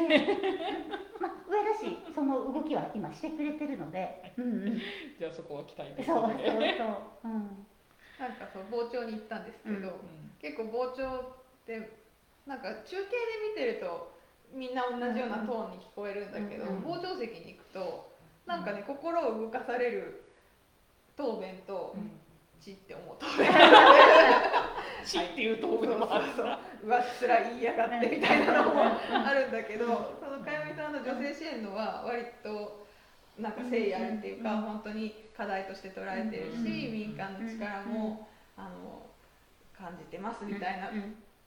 [1.20, 4.82] まあ、上だしその動きは今してくれてるので、うんうん、
[5.20, 6.04] じゃあそこは期待で。
[6.04, 6.48] す、ね、そうそうそう、
[7.24, 7.66] うん、
[8.20, 11.90] なんかそう傍聴に行ったんですけど、うん、結構傍聴って
[12.46, 13.08] なんか中継で
[13.50, 14.12] 見てると
[14.54, 18.14] みんな同じようなトーンに聞こえるんだけど、うんうん、傍聴席に行くと
[18.46, 20.24] なんかね、心を動かされる
[21.16, 21.96] 答弁と、
[22.60, 23.52] ちって思う答弁
[25.06, 32.86] ちっていう道具もあるからうわつら言いやがってみたいなのもあるんだけどそのかやみさんの女性支援のは割と
[33.40, 39.10] なんか誠意あるっていうか本当に課題として捉えてるし民間の力もあの
[39.78, 40.92] 感じてますみたいな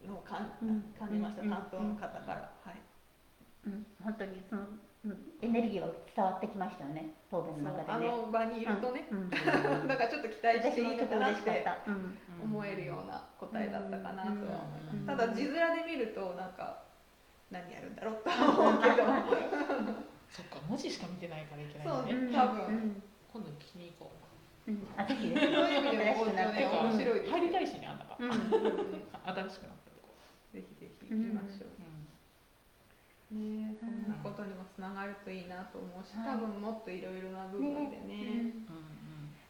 [0.07, 0.51] のを感
[1.11, 2.51] じました担当の方から。
[2.65, 2.75] はい、
[3.67, 4.63] うん、本当にその
[5.43, 9.31] エネルギーが伝わってきましたよね答弁の中で、ね、あの場にいるとね、うんうん、
[9.87, 11.65] だからちょっと期待していいのかなって
[12.43, 16.83] 思えるような答えだったかなとは思います、ただ字面で見るとなんか
[17.51, 19.05] 何やるんだろうと思うけど。
[20.31, 22.33] そっか文字しか見てないからいけないね。
[22.35, 23.03] 多分、
[23.33, 24.13] 今度聞きに行こ
[24.67, 26.25] う、うん、あぜひそういう意味でも
[26.91, 28.31] 面白い入りたいしねあんたが、新
[29.51, 30.15] しくなったとこ。
[30.53, 31.76] ぜひぜひ行きましょう、
[33.31, 38.53] ねそんなことにもつながるといいなと思うし、多分もっといろいろな部分でね。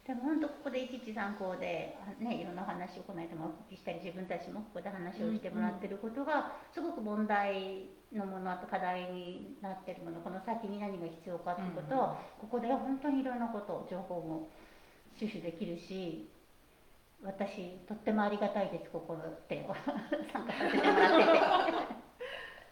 [0.07, 14.47] でも本当ここで一参考で、ね、いろんな話をこの間もお聞きしたり自分たちもここで話をしてもらってることがすごく問題のものあと課題になってるものこの先に何が必要かっていうことを、ここで本当にいろんなこと情報も
[15.19, 16.29] 収集できるし
[17.21, 19.17] 私とってもありがたいですここ
[19.49, 19.65] で
[20.31, 22.06] 参加させてもらってて。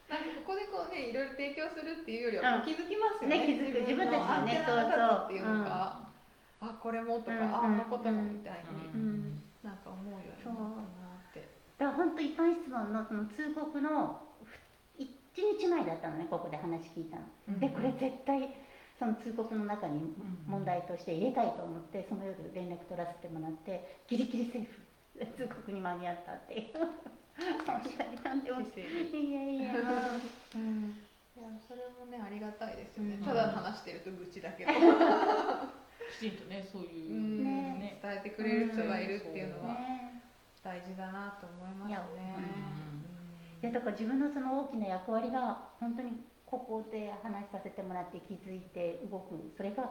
[0.05, 3.41] なんかここでこうねいろいろ提供するっていうよりは気づきますよね。
[3.41, 3.81] ね気づく。
[3.81, 5.25] 自分たちのねそうそう。
[5.25, 6.05] っていうのが、
[6.61, 11.49] うん、あこれもとか、うん、ああのこともみたいに、うん、なんか思うようになったなって。
[11.77, 14.21] だから本当一般質問のその通告の
[14.97, 17.25] 一日前だったのねここで話聞いたの。
[17.59, 18.53] でこれ絶対
[18.99, 20.13] その通告の中に
[20.47, 24.85] 問題として入れたいと思ってその夜連絡取らせてもらってギリギリセーフ。
[25.15, 27.15] 通告に間に合ったっていう。
[27.35, 28.61] 本当になんでも。
[28.61, 28.63] い
[29.33, 29.73] やいや、
[30.55, 30.95] うん、
[31.35, 34.65] いやそれもねありがたいですよね、ただ話してると愚痴だけ。
[34.65, 39.75] どきちんとねそういう、ね、伝えてくれる人がいるっていうのは
[40.63, 42.25] 大事だなと思いますね。
[43.63, 46.11] いやだから自分のその大きな役割が本当に
[46.45, 49.35] ここで話させてもらって気づいて動く。
[49.57, 49.89] それが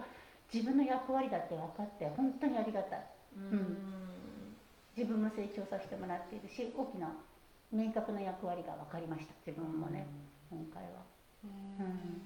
[0.52, 3.06] 自分の役割だって分かって本当にありがたい。
[3.36, 3.76] うん、
[4.96, 7.12] 自分も成長させてもらっているし大きな
[7.74, 10.06] 明確な役割が分かりました自分もね、
[10.48, 11.02] 今回は、
[11.42, 12.22] うん、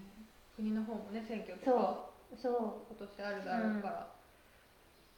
[0.55, 4.07] 国の方もね選挙とかそう今年あるだろうから、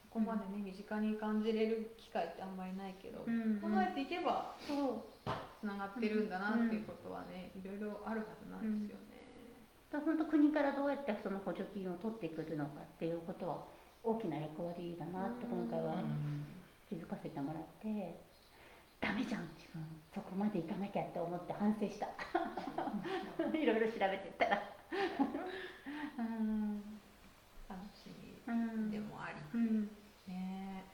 [0.06, 3.58] ここまでね身近に感じれる機会ってあんまりないけど、うん。
[3.58, 5.30] 考えていけばそう。
[5.60, 9.20] つながってるんだなっていうことはね、いろいろあるはずなんですよね。
[9.92, 13.58] だ本当国からどうやってその補助金を取ってくるのかっていうことは
[14.02, 15.98] 大きな役割だなって今回は
[16.88, 18.29] 気づかせてもらって。
[19.00, 19.82] ダメじゃん自分。
[20.14, 22.06] そこまで行かなきゃって思って反省した。
[23.56, 24.62] いろいろ調べてったら。
[26.18, 26.82] うん。
[27.68, 29.90] 楽しみでもあり、うん、
[30.26, 30.84] ね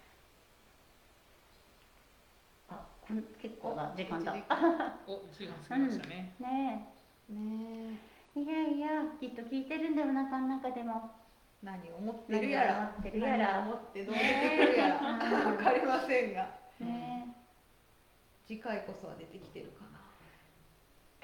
[3.08, 6.92] うん結構な時間だ一時間お時間過ぎましたね、ね
[7.30, 7.98] ね
[8.36, 8.46] えい。
[8.46, 8.80] やい。
[8.80, 8.88] や
[9.20, 9.64] きっと聞い。
[9.64, 11.10] てるんだよなかの中でも
[11.62, 14.12] 何思ってるやら思ってるやら思ってる
[14.76, 14.98] やら
[15.56, 16.42] 分かりませんが
[16.80, 17.35] ねえ
[18.46, 19.98] 次回こそは出てきてるかな。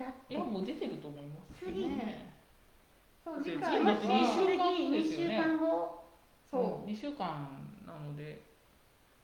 [0.07, 0.35] だって。
[0.35, 2.35] いやもう出てると思います次ね。
[3.25, 6.05] そうで次回は次二週間後2週間後。
[6.51, 6.89] そう。
[6.89, 7.49] 2週間
[7.87, 8.43] なので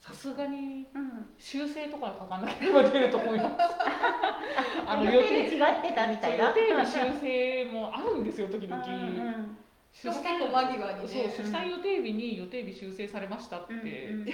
[0.01, 1.26] さすがにうん。
[1.36, 3.57] 修正とか書かなければ出ると思います。
[4.86, 6.46] あの予予定違ってたみたいな。
[6.46, 9.59] 予定の修正もあるんですよ時々、うんうん
[10.03, 11.34] 出結構間際にね。
[11.36, 14.26] 出産予定日に予定日修正されましたって、うんうん。
[14.26, 14.32] 予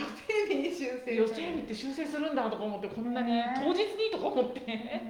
[0.49, 1.15] 定日に修正。
[1.15, 3.55] 予定日って修正するんだとか思ってこんなにね。
[3.57, 4.61] 当日にとか思って。
[4.61, 5.03] ね。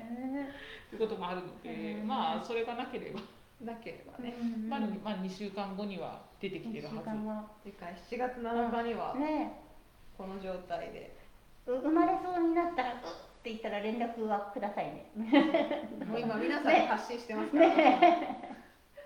[0.87, 3.21] っていうこともあるので、うんまあそれがなければ、
[3.65, 4.37] なければね。
[4.41, 6.97] うんまあ、まあ2週間後には出てきてるはず。
[6.99, 7.49] 二週間後。
[7.65, 9.61] 次回7月7日にはね。
[10.17, 11.17] この状態で。
[11.67, 12.99] う生まれそうになったらうっ
[13.43, 15.11] て言ったら連絡はくださいね。
[16.07, 17.67] もう今皆さんに発信してますから、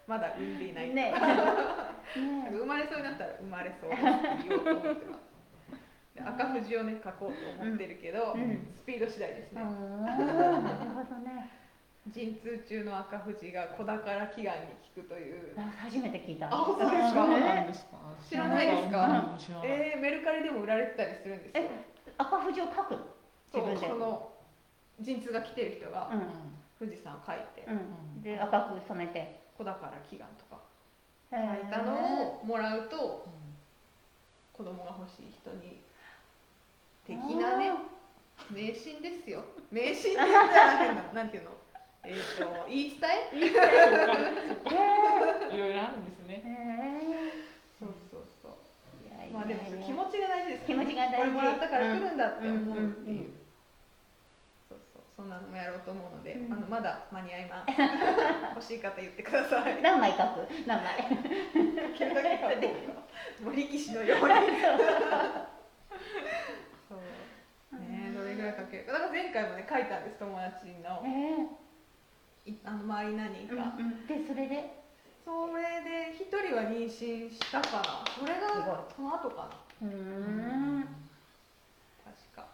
[0.08, 1.12] まだ産んでいない、ね。
[2.50, 3.90] 生まれそうになったら生まれそう
[4.48, 5.20] 言おうと思ってます。
[6.14, 8.66] で赤富士をね書こうと思ってるけど、うん。
[8.74, 11.50] スピード次第ですうね、ん、なるほどね。
[12.08, 15.52] 陣痛中の赤富士が子宝祈願に効くという。
[15.60, 16.46] あ初めて聞いた。
[16.48, 17.10] あそうですか。
[17.12, 17.98] そうなねんですか。
[18.26, 19.06] 知らないですか？
[19.32, 19.38] うん。
[19.38, 21.68] 知らないえー、メルカリでも売られてたりするんですよえ
[22.16, 22.96] 赤富士を書く？
[23.52, 23.86] 自分で。
[23.86, 24.32] その
[25.00, 26.22] 陣痛が来てる人がうん。
[26.78, 28.22] 富士山を書いて、うん。
[28.22, 29.37] で赤く染めて。
[29.58, 29.74] 子宝
[30.08, 30.62] 祈願とか
[31.30, 33.32] 書書いたのをもらうとうん。
[34.56, 35.82] 子供が欲しい人に
[37.06, 37.72] 的なね
[38.50, 39.42] 迷信ですよ。
[39.70, 41.02] 迷信って言ったら変な。
[41.12, 41.50] なんていうの？
[42.04, 43.36] えっ、と言い伝え？
[45.54, 46.42] いろいろあるんですね。
[47.78, 48.52] そうそうそう。
[49.10, 51.16] えまあでも気持ちが大事です気持ちが大事。
[51.18, 53.37] これもらったから来るんだって思うってうんうんうんいう
[55.18, 56.52] そんなのもやろうと思うので、うん。
[56.52, 57.74] あのまだ間に合います。
[58.54, 59.82] 欲しい方言ってください。
[59.82, 60.46] 何枚書く？
[60.64, 60.94] 何枚？
[61.10, 61.10] で
[61.98, 63.02] きるだけ書こうか
[63.42, 64.30] もう力士のように。
[66.88, 66.98] そう。
[67.80, 68.84] ねどれぐらい書ける？
[68.86, 71.02] かだから前回もね書いたんです友達の。
[71.04, 74.06] えいあの周り何人ーか、うんうん。
[74.06, 74.78] でそれで？
[75.24, 78.04] それで一人は妊娠したかな。
[78.16, 78.48] それが
[78.94, 79.50] その後か
[79.82, 79.88] な。
[79.88, 80.82] うーん
[82.04, 82.46] 確か、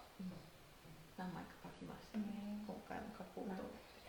[1.18, 2.24] 何枚か書きましたね
[2.66, 3.54] 今回も書こうと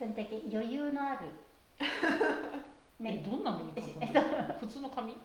[0.06, 1.26] その時余裕のある。
[3.02, 4.22] え、ねどんなのに書くんですか
[4.60, 5.18] 普通の紙？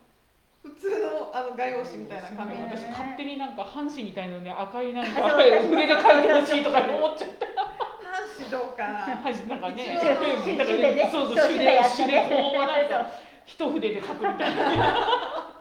[0.63, 2.55] 普通のあの画用紙みたいな紙。
[2.55, 8.89] うん私に勝手になんか半紙みたいなのに赤いなんか筆で書いてほしいとか思っちゃって半紙どうか。
[8.89, 10.01] なはいなんかね
[11.13, 13.11] そうそうそう手で手でこうなんか
[13.45, 15.61] 一筆で書くみたいな。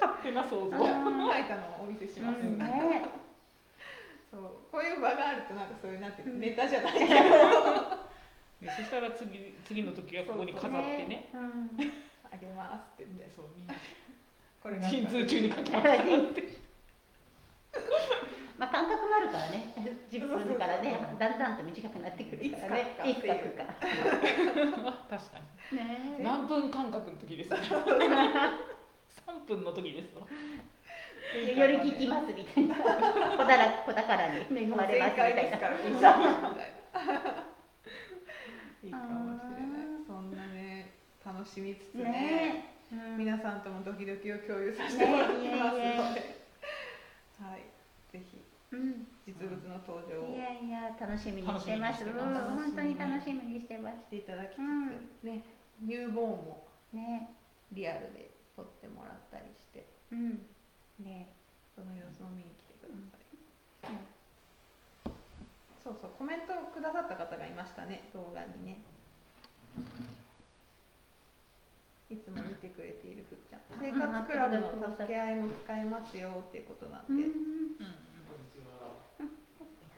[0.00, 0.64] 勝手な想像。
[0.64, 3.23] うん書いたのをお見せします、うんね
[4.34, 7.14] そうこういう場があるとなんかそういうなんていうのネタじゃないけど。
[8.58, 11.30] でそしたら次次の時はここに飾ってね。
[11.38, 11.70] うん。
[12.26, 13.30] あげますって言って。
[13.30, 13.74] そうみんな。
[14.60, 15.96] これが陣痛中に書きましたっ
[16.34, 16.58] て。
[18.58, 19.70] まあ感覚もあるからね。
[20.10, 22.96] 10分からねだんだんと短くなってくるからね。
[23.06, 23.38] いつかか
[25.10, 25.38] 確か
[25.70, 25.78] に。
[25.78, 27.58] ね何分間隔の時ですね。
[29.26, 30.26] 3分の時ですわ
[31.34, 32.76] より聞きますみたいな。
[32.76, 34.46] 小だら小宝に。
[34.50, 35.58] 恵まれますみたいないない
[38.86, 40.04] いかもしれない。
[40.06, 40.92] そんなね
[41.24, 42.04] 楽しみつつね。
[42.04, 43.18] ねうん。
[43.18, 46.36] 皆さんともドキドキを共有させてもらってますので、ね
[47.40, 47.64] はい。
[48.12, 49.06] ぜひうん。
[49.26, 50.36] 実物の登場を。
[50.36, 52.04] いやいや楽しみにしてます。
[52.04, 52.04] ます。
[52.04, 54.04] うん本当に楽しみにしてます。
[54.04, 54.88] していただきつつ、うん。
[55.24, 55.42] ね
[55.80, 57.34] ニューボーンもね
[57.72, 59.86] リアルで撮ってもらったりして。
[60.12, 60.53] うん
[61.00, 61.28] ね
[61.74, 63.18] その様子を見に来てくださ
[63.90, 63.98] い、
[65.82, 68.78] そうそうコメントをくださった方がいましたね動画にね。
[72.10, 73.60] いつも見てくれているふっちゃん。
[73.80, 77.34] 生活クラブの助け合いも使えますよっていうことなんで、うん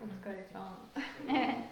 [0.00, 1.70] お疲れさんね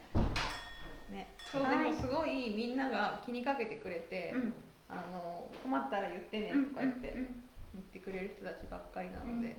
[1.11, 4.55] ねそうでもすごいみんなが気にかけてくれて、うん。
[4.89, 7.44] あの困ったら言ってねうんとか言ってうん
[7.75, 9.57] 言ってくれる人たちばっかりなので、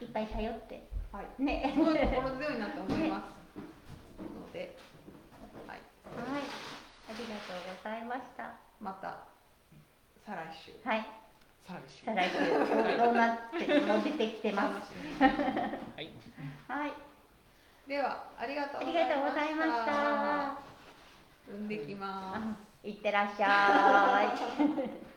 [0.00, 0.88] いっぱい頼って。
[1.12, 1.42] はい。
[1.42, 1.72] ね。
[1.76, 3.60] すごい心強いなと思います
[4.24, 4.76] ので、
[5.66, 6.42] はい、はい。
[7.08, 8.56] ありがとうございました。
[8.80, 9.26] また
[10.24, 10.72] 再来週。
[10.84, 11.06] はい。
[12.04, 12.96] 再来週。
[12.96, 14.92] どうなってもう出てきてます。
[15.22, 15.28] は
[16.00, 16.10] い。
[16.66, 16.92] はい。
[17.86, 20.58] ではありがとうありがとうございました。
[21.48, 22.88] 産んできます。
[22.88, 25.00] いってらっしゃい